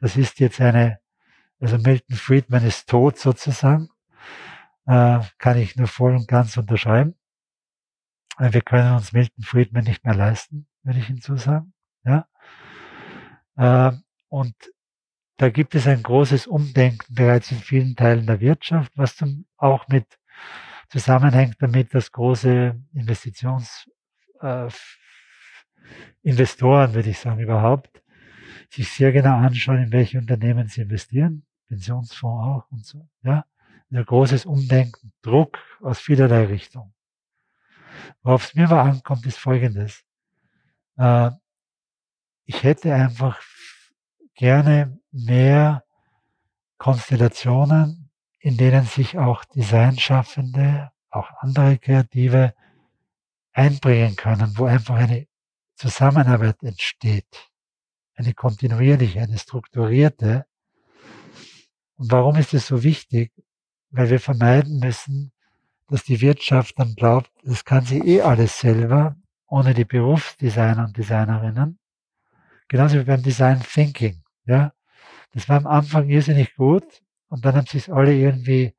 [0.00, 1.00] Das ist jetzt eine,
[1.60, 3.88] also Milton Friedman ist tot sozusagen,
[4.86, 7.14] äh, kann ich nur voll und ganz unterschreiben.
[8.38, 11.72] Wir können uns Milton Friedman nicht mehr leisten, würde ich hinzusagen.
[12.04, 12.28] Ja?
[13.56, 14.54] Ähm, und
[15.38, 19.88] da gibt es ein großes Umdenken bereits in vielen Teilen der Wirtschaft, was zum, auch
[19.88, 20.06] mit
[20.88, 23.86] zusammenhängt damit, dass große Investitionsfonds
[26.22, 28.02] Investoren, würde ich sagen, überhaupt,
[28.70, 33.44] sich sehr genau anschauen, in welche Unternehmen sie investieren, Pensionsfonds auch und so, ja.
[33.92, 36.92] Ein großes Umdenken, Druck aus vielerlei Richtungen.
[38.22, 40.02] Worauf es mir aber ankommt, ist Folgendes.
[40.96, 41.30] Äh,
[42.46, 43.40] ich hätte einfach
[44.34, 45.84] gerne mehr
[46.78, 48.05] Konstellationen,
[48.46, 52.54] in denen sich auch Designschaffende, auch andere Kreative
[53.52, 55.26] einbringen können, wo einfach eine
[55.74, 57.50] Zusammenarbeit entsteht.
[58.14, 60.46] Eine kontinuierliche, eine strukturierte.
[61.96, 63.32] Und warum ist es so wichtig?
[63.90, 65.32] Weil wir vermeiden müssen,
[65.88, 69.16] dass die Wirtschaft dann glaubt, das kann sie eh alles selber,
[69.48, 71.80] ohne die Berufsdesigner und Designerinnen.
[72.68, 74.22] Genauso wie beim Design Thinking.
[74.44, 74.72] Ja,
[75.32, 78.74] das war am Anfang irrsinnig gut und dann haben sich alle irgendwie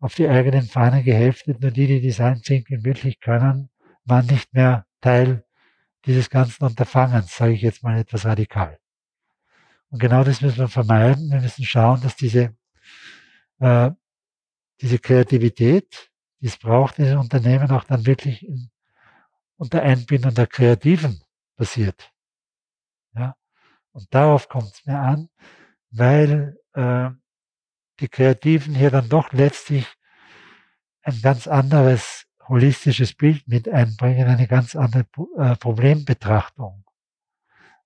[0.00, 1.60] auf die eigenen Fahnen geheftet.
[1.60, 3.70] Nur die, die Design Thinking wirklich können,
[4.04, 5.44] waren nicht mehr Teil
[6.04, 8.78] dieses ganzen Unterfangens, sage ich jetzt mal etwas radikal.
[9.88, 11.30] Und genau das müssen wir vermeiden.
[11.30, 12.54] Wir müssen schauen, dass diese,
[13.60, 13.90] äh,
[14.80, 18.70] diese Kreativität, die es braucht den Unternehmen, auch dann wirklich in,
[19.56, 21.22] unter Einbindung der Kreativen
[21.56, 22.12] passiert.
[23.14, 23.36] Ja?
[23.92, 25.28] Und darauf kommt es mir an,
[25.90, 27.10] weil äh,
[28.00, 29.86] die Kreativen hier dann doch letztlich
[31.02, 35.06] ein ganz anderes holistisches Bild mit einbringen, eine ganz andere
[35.38, 36.84] äh, Problembetrachtung,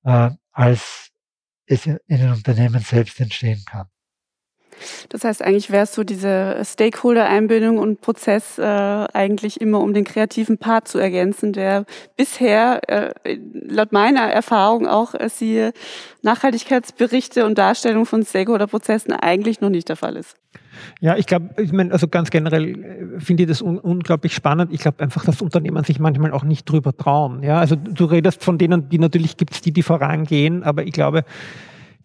[0.04, 1.10] äh, als
[1.66, 3.88] es in, in den Unternehmen selbst entstehen kann.
[5.08, 10.04] Das heißt, eigentlich wäre es so diese Stakeholder-Einbindung und Prozess äh, eigentlich immer um den
[10.04, 11.84] kreativen Part zu ergänzen, der
[12.16, 15.70] bisher äh, laut meiner Erfahrung auch äh, sie
[16.22, 20.36] Nachhaltigkeitsberichte und Darstellung von Stakeholder-Prozessen eigentlich noch nicht der Fall ist.
[21.00, 24.72] Ja, ich glaube, ich meine, also ganz generell äh, finde ich das un unglaublich spannend.
[24.72, 27.42] Ich glaube einfach, dass Unternehmen sich manchmal auch nicht drüber trauen.
[27.42, 30.92] Ja, also du redest von denen, die natürlich gibt es die, die vorangehen, aber ich
[30.92, 31.24] glaube,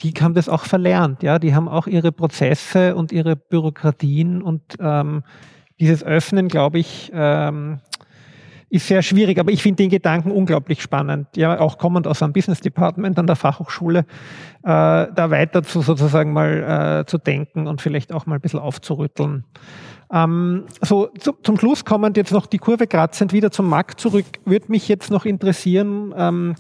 [0.04, 1.24] die haben das auch verlernt.
[1.24, 5.24] Ja, die haben auch ihre Prozesse und ihre Bürokratien und ähm,
[5.80, 7.80] dieses Öffnen, glaube ich, ähm,
[8.70, 11.28] ist sehr schwierig, aber ich finde den Gedanken unglaublich spannend.
[11.36, 14.06] Ja, auch kommend aus einem Business Department an der Fachhochschule, äh,
[14.64, 19.46] da weiter zu sozusagen mal äh, zu denken und vielleicht auch mal ein bisschen aufzurütteln.
[20.12, 24.26] Ähm, so zu, zum Schluss kommend jetzt noch die Kurve kratzend wieder zum Markt zurück.
[24.46, 26.56] Würde mich jetzt noch interessieren, ähm,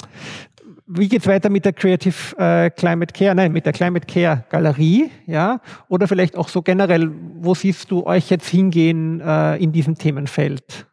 [0.86, 3.36] wie geht's weiter mit der Creative äh, Climate Care?
[3.36, 5.62] Nein, mit der Climate Care Galerie, ja?
[5.88, 10.88] Oder vielleicht auch so generell, wo siehst du euch jetzt hingehen äh, in diesem Themenfeld?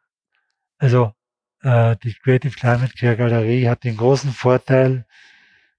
[0.79, 1.13] Also
[1.63, 5.07] äh, die Creative Climate Care Galerie hat den großen Vorteil,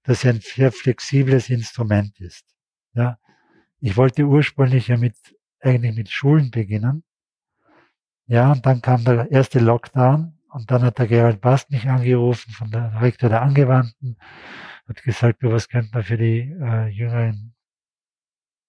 [0.04, 2.44] dass sie ein sehr flexibles Instrument ist.
[2.94, 3.18] Ja,
[3.80, 5.14] ich wollte ursprünglich ja mit
[5.60, 7.02] eigentlich mit Schulen beginnen.
[8.26, 12.52] Ja, und dann kam der erste Lockdown und dann hat der Gerald Bast mich angerufen
[12.52, 14.18] von der Rektor der Angewandten,
[14.86, 17.54] hat gesagt, du, was könnte man für die äh, jüngeren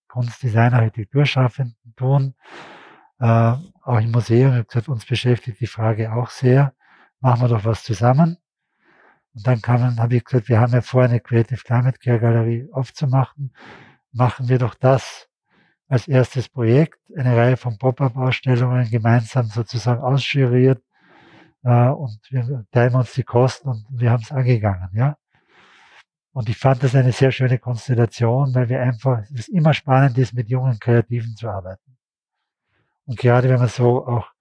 [0.07, 2.35] Kunstdesigner, Architekturschaffenden tun,
[3.19, 4.51] äh, auch im Museum.
[4.51, 6.73] Ich habe gesagt, uns beschäftigt die Frage auch sehr,
[7.19, 8.37] machen wir doch was zusammen.
[9.33, 12.69] Und dann kam, habe ich gesagt, wir haben ja vor, eine Creative Climate Care Galerie
[12.71, 13.53] aufzumachen.
[14.13, 15.27] Machen wir doch das
[15.89, 20.81] als erstes Projekt, eine Reihe von Pop-up-Ausstellungen gemeinsam sozusagen ausschuriert
[21.63, 25.17] äh, und wir teilen uns die Kosten und wir haben es angegangen, ja.
[26.33, 30.33] Und ich fand das eine sehr schöne Konstellation, weil wir einfach, es immer spannend ist,
[30.33, 31.95] mit jungen Kreativen zu arbeiten.
[33.05, 34.31] Und gerade wenn man so auch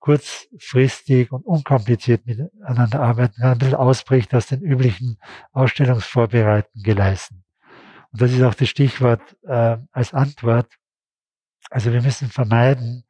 [0.00, 5.16] kurzfristig und unkompliziert miteinander arbeiten kann, ein bisschen ausbricht aus den üblichen
[5.52, 7.44] Ausstellungsvorbereiten geleisten.
[8.10, 10.74] Und das ist auch das Stichwort äh, als Antwort.
[11.70, 13.04] Also wir müssen vermeiden,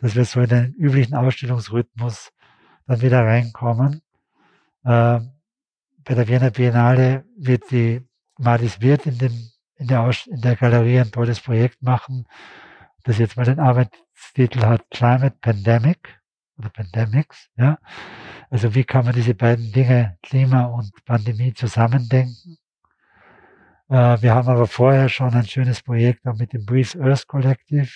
[0.00, 2.30] dass wir so in den üblichen Ausstellungsrhythmus
[2.88, 4.02] dann wieder reinkommen.
[4.84, 5.20] Äh,
[6.04, 8.02] bei der Wiener Biennale wird die
[8.38, 12.26] Malis Wirt in, dem, in, der Aus in der Galerie ein tolles Projekt machen,
[13.04, 16.18] das jetzt mal den Arbeitstitel hat Climate Pandemic
[16.56, 17.50] oder Pandemics.
[17.56, 17.78] Ja?
[18.50, 22.56] Also wie kann man diese beiden Dinge, Klima und Pandemie, zusammendenken?
[23.90, 27.90] Äh, wir haben aber vorher schon ein schönes Projekt auch mit dem Brief Earth Collective,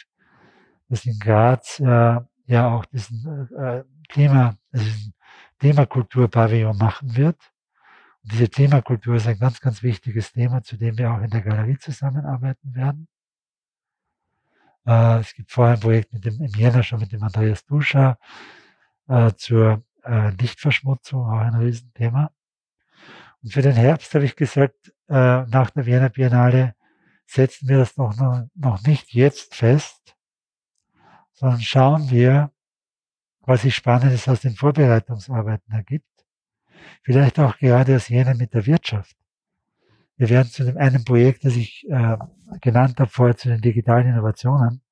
[0.90, 5.14] das in Graz äh, ja auch diesen äh, Klima, also diesen
[5.58, 7.38] Klimakulturpavillon machen wird.
[8.22, 11.42] Und diese Klimakultur ist ein ganz, ganz wichtiges Thema, zu dem wir auch in der
[11.42, 13.08] Galerie zusammenarbeiten werden.
[14.86, 18.18] Äh, es gibt vorher ein Projekt mit dem, im Jänner schon mit dem Andreas Duscher
[19.08, 22.30] äh, zur äh, Lichtverschmutzung, auch ein Riesenthema.
[23.42, 26.74] Und für den Herbst habe ich gesagt, äh, nach der Wiener Biennale
[27.26, 28.14] setzen wir das noch,
[28.54, 30.16] noch nicht jetzt fest,
[31.32, 32.51] sondern schauen wir,
[33.44, 36.06] was sich Spannendes aus den Vorbereitungsarbeiten ergibt.
[37.02, 39.16] vielleicht auch gerade aus jenen mit der Wirtschaft.
[40.16, 42.16] Wir werden zu dem einen Projekt, das ich äh,
[42.60, 44.82] genannt habe vorher, zu den digitalen Innovationen,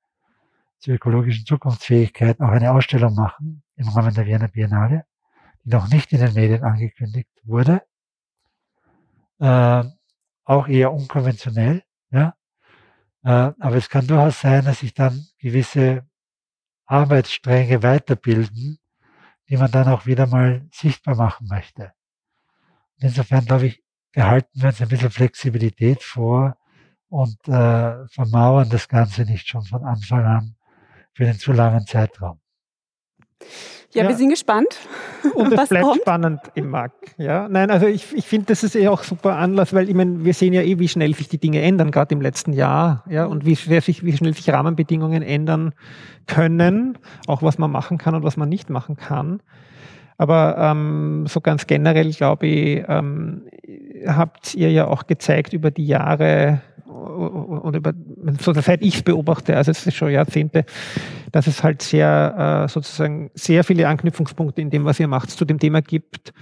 [0.78, 5.05] zur ökologischen Zukunftsfähigkeit, auch eine Ausstellung machen im Rahmen der Wiener Biennale,
[5.64, 7.82] die noch nicht in den Medien angekündigt wurde.
[9.38, 9.84] Äh,
[10.44, 12.34] auch eher unkonventionell, ja.
[13.22, 16.09] Äh, aber es kann durchaus sein, dass sich dann gewisse
[16.91, 18.78] Arbeitsstränge weiterbilden,
[19.49, 21.93] die man dann auch wieder mal sichtbar machen möchte.
[22.99, 23.82] Insofern glaube ich,
[24.12, 26.57] behalten wir uns ein bisschen Flexibilität vor
[27.09, 30.57] und äh, vermauern das Ganze nicht schon von Anfang an
[31.14, 32.39] für den zu langen Zeitraum.
[33.93, 34.68] Ja, ja, wir sind gespannt.
[35.34, 36.01] Und es bleibt kommt.
[36.01, 37.14] spannend im Markt.
[37.18, 40.24] Ja, nein, also ich, ich finde, das ist eh auch super Anlass, weil ich meine,
[40.24, 43.24] wir sehen ja eh, wie schnell sich die Dinge ändern, gerade im letzten Jahr, ja,
[43.24, 45.72] und wie, sich, wie schnell sich Rahmenbedingungen ändern
[46.28, 49.43] können, auch was man machen kann und was man nicht machen kann.
[50.21, 53.45] Aber ähm, so ganz generell, glaube ich, ähm,
[54.07, 57.95] habt ihr ja auch gezeigt über die Jahre und über,
[58.39, 60.66] so seit ich es beobachte, also es ist schon Jahrzehnte,
[61.33, 65.47] dass es halt sehr, äh, sozusagen sehr viele Anknüpfungspunkte in dem, was ihr macht, zu
[65.47, 66.35] dem Thema gibt.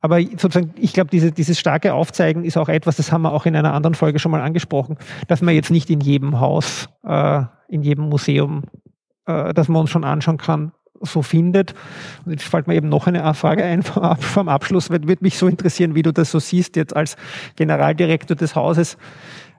[0.00, 3.46] Aber sozusagen, ich glaube, diese, dieses starke Aufzeigen ist auch etwas, das haben wir auch
[3.46, 4.96] in einer anderen Folge schon mal angesprochen,
[5.28, 8.64] dass man jetzt nicht in jedem Haus, äh, in jedem Museum,
[9.26, 10.72] äh, dass man uns schon anschauen kann,
[11.04, 11.74] so findet.
[12.24, 15.46] Und jetzt fällt mir eben noch eine Frage ein vom Abschluss, weil würde mich so
[15.48, 17.16] interessieren, wie du das so siehst jetzt als
[17.56, 18.96] Generaldirektor des Hauses,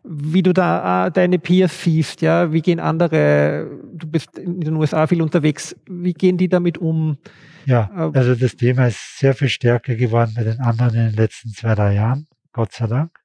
[0.03, 4.75] wie du da äh, deine Peers siehst, ja, wie gehen andere, du bist in den
[4.75, 7.17] USA viel unterwegs, wie gehen die damit um?
[7.65, 11.15] Ja, äh, also das Thema ist sehr viel stärker geworden bei den anderen in den
[11.15, 13.19] letzten zwei, drei Jahren, Gott sei Dank.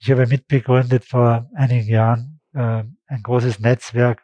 [0.00, 4.22] Ich habe mitbegründet vor einigen Jahren äh, ein großes Netzwerk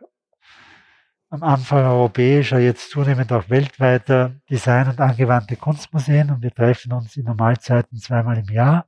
[1.34, 7.16] am Anfang europäischer, jetzt zunehmend auch weltweiter Design- und angewandte Kunstmuseen und wir treffen uns
[7.16, 8.86] in Normalzeiten zweimal im Jahr.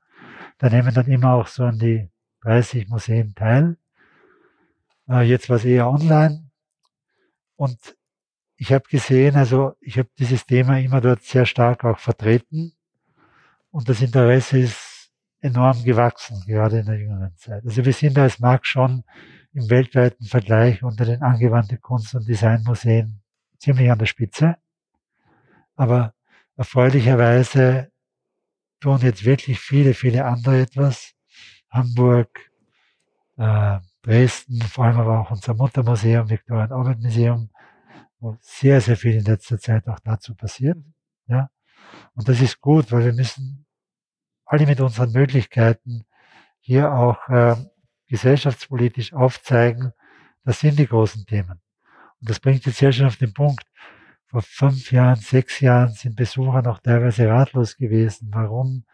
[0.59, 2.09] Da nehmen dann immer auch so an die
[2.43, 3.77] 30 Museen teil.
[5.09, 6.49] Äh, jetzt war es eher online.
[7.57, 7.97] Und
[8.57, 12.75] ich habe gesehen, also ich habe dieses Thema immer dort sehr stark auch vertreten.
[13.73, 17.65] Und das Interesse ist enorm gewachsen, gerade in der jüngeren Zeit.
[17.65, 19.03] Also wir sind da als Markt schon
[19.57, 23.23] im weltweiten Vergleich unter den angewandten Kunst- und Designmuseen
[23.59, 24.57] ziemlich an der Spitze.
[25.77, 26.15] Aber
[26.57, 27.91] erfreulicherweise
[28.81, 31.15] tun jetzt wirklich viele, viele andere etwas.
[31.71, 32.29] Hamburg,
[33.39, 37.51] äh, Dresden, vor allem aber auch unser Muttermuseum, und Albert Museum,
[38.19, 40.77] wo sehr, sehr viel in letzter Zeit auch dazu passiert.
[41.29, 41.49] Ja.
[42.15, 43.67] Und das ist gut, weil wir müssen
[44.45, 46.05] alle mit unseren Möglichkeiten
[46.61, 47.57] hier auch äh,
[48.09, 49.93] gesellschaftspolitisch aufzeigen,
[50.45, 51.61] das sind die großen Themen.
[52.21, 53.65] Und das bringt jetzt sehr schön auf den Punkt.
[54.27, 58.29] Vor fünf Jahren, sechs Jahren sind Besucher noch teilweise ratlos gewesen.
[58.33, 58.85] Warum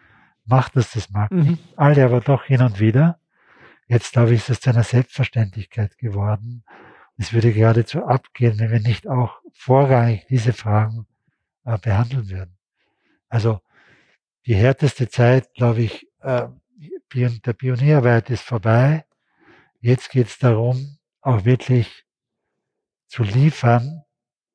[0.44, 1.58] macht das das Markt mhm.
[1.76, 3.18] Alle aber doch hin und wieder.
[3.86, 6.64] Jetzt, glaube ich, ist es zu einer Selbstverständlichkeit geworden.
[7.16, 11.06] Es würde geradezu abgehen, wenn wir nicht auch vorrangig diese Fragen
[11.64, 12.56] äh, behandeln würden.
[13.28, 13.60] Also
[14.46, 16.48] die härteste Zeit, glaube ich, äh,
[17.14, 19.04] der Pionierarbeit ist vorbei.
[19.80, 22.04] Jetzt geht es darum, auch wirklich
[23.06, 24.02] zu liefern,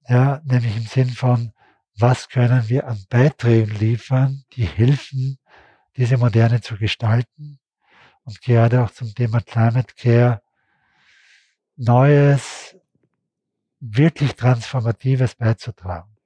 [0.08, 1.54] ja, nämlich im Sinn von,
[1.98, 5.40] was können wir an Beiträgen liefern, die helfen,
[5.96, 7.60] diese Moderne zu gestalten
[8.24, 10.42] und gerade auch zum Thema Climate Care
[11.76, 12.76] Neues,
[13.80, 16.18] wirklich Transformatives beizutragen.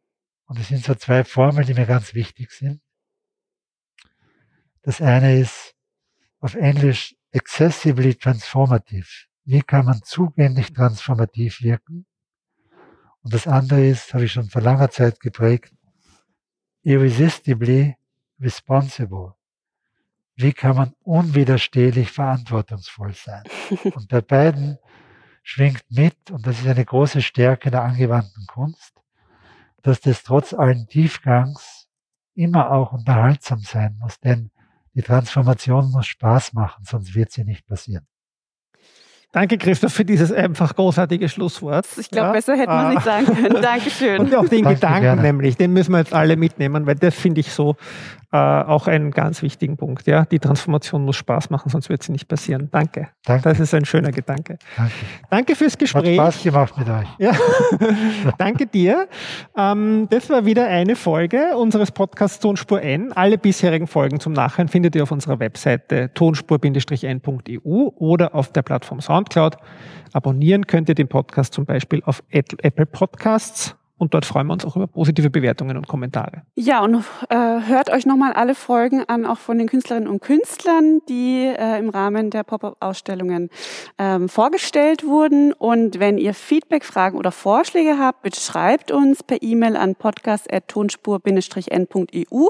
[0.45, 2.81] Und es sind so zwei Formeln, die mir ganz wichtig sind.
[4.81, 5.75] Das eine ist
[6.41, 9.07] auf Englisch accessibly transformative.
[9.45, 12.05] Wie kann man zugänglich transformativ wirken?
[13.23, 15.73] Und das andere ist, habe ich schon vor langer Zeit geprägt,
[16.83, 17.95] irresistibly
[18.39, 19.35] responsible.
[20.35, 23.43] Wie kann man unwiderstehlich verantwortungsvoll sein?
[23.93, 24.79] Und bei beiden
[25.43, 28.93] schwingt mit, und das ist eine große Stärke der angewandten Kunst,
[29.81, 31.87] dass das trotz allen Tiefgangs
[32.35, 34.19] immer auch unterhaltsam sein muss.
[34.19, 34.51] Denn
[34.93, 38.05] die Transformation muss Spaß machen, sonst wird sie nicht passieren.
[39.33, 41.87] Danke, Christoph, für dieses einfach großartige Schlusswort.
[41.97, 42.31] Ich glaube, ja.
[42.33, 43.61] besser hätte man es nicht sagen können.
[43.61, 44.19] Dankeschön.
[44.19, 45.21] Und auch den Danke Gedanken gerne.
[45.21, 47.77] nämlich, den müssen wir jetzt alle mitnehmen, weil das finde ich so
[48.31, 50.07] äh, auch einen ganz wichtigen Punkt.
[50.07, 52.69] Ja, die Transformation muss Spaß machen, sonst wird sie nicht passieren.
[52.71, 53.09] Danke.
[53.25, 53.43] Danke.
[53.43, 54.57] Das ist ein schöner Gedanke.
[54.77, 54.93] Danke.
[55.29, 56.17] Danke fürs Gespräch.
[56.17, 57.07] Hat Spaß gemacht mit euch.
[57.17, 57.33] Ja.
[58.37, 59.09] Danke dir.
[59.57, 63.11] Ähm, das war wieder eine Folge unseres Podcasts Tonspur N.
[63.11, 69.01] Alle bisherigen Folgen zum Nachhören findet ihr auf unserer Webseite tonspur-n.eu oder auf der Plattform
[69.01, 69.57] Soundcloud.
[70.13, 74.65] Abonnieren könnt ihr den Podcast zum Beispiel auf Apple Podcasts Und dort freuen wir uns
[74.65, 76.41] auch über positive Bewertungen und Kommentare.
[76.55, 81.01] Ja, und äh, hört euch nochmal alle Folgen an, auch von den Künstlerinnen und Künstlern,
[81.07, 83.51] die äh, im Rahmen der Pop-up-Ausstellungen
[83.99, 85.53] ähm, vorgestellt wurden.
[85.53, 92.47] Und wenn ihr Feedback, Fragen oder Vorschläge habt, bitte schreibt uns per E-Mail an podcast.tonspur-n.eu.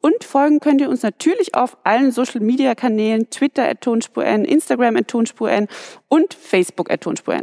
[0.00, 5.68] Und folgen könnt ihr uns natürlich auf allen Social-Media-Kanälen, Twitter at tonspur-n, Instagram at tonspur-n
[6.08, 7.42] und Facebook at tonspur-n.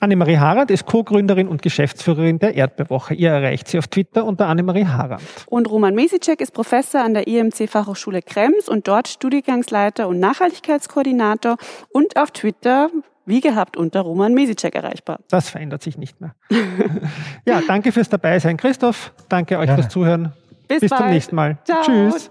[0.00, 3.14] Annemarie Harand ist Co-Gründerin und Geschäftsführerin der Erdbeerwoche.
[3.14, 5.22] Ihr erreicht sie auf Twitter unter Annemarie Harand.
[5.46, 11.56] Und Roman Mesicek ist Professor an der IMC Fachhochschule Krems und dort Studiengangsleiter und Nachhaltigkeitskoordinator
[11.92, 12.90] und auf Twitter
[13.26, 15.18] wie gehabt unter Roman Mesicek erreichbar.
[15.28, 16.34] Das verändert sich nicht mehr.
[17.44, 19.12] ja, danke fürs Dabeisein, Christoph.
[19.28, 19.74] Danke euch ja.
[19.74, 20.32] fürs Zuhören.
[20.66, 21.58] Bis, Bis zum nächsten Mal.
[21.64, 21.82] Ciao.
[21.82, 22.30] Tschüss.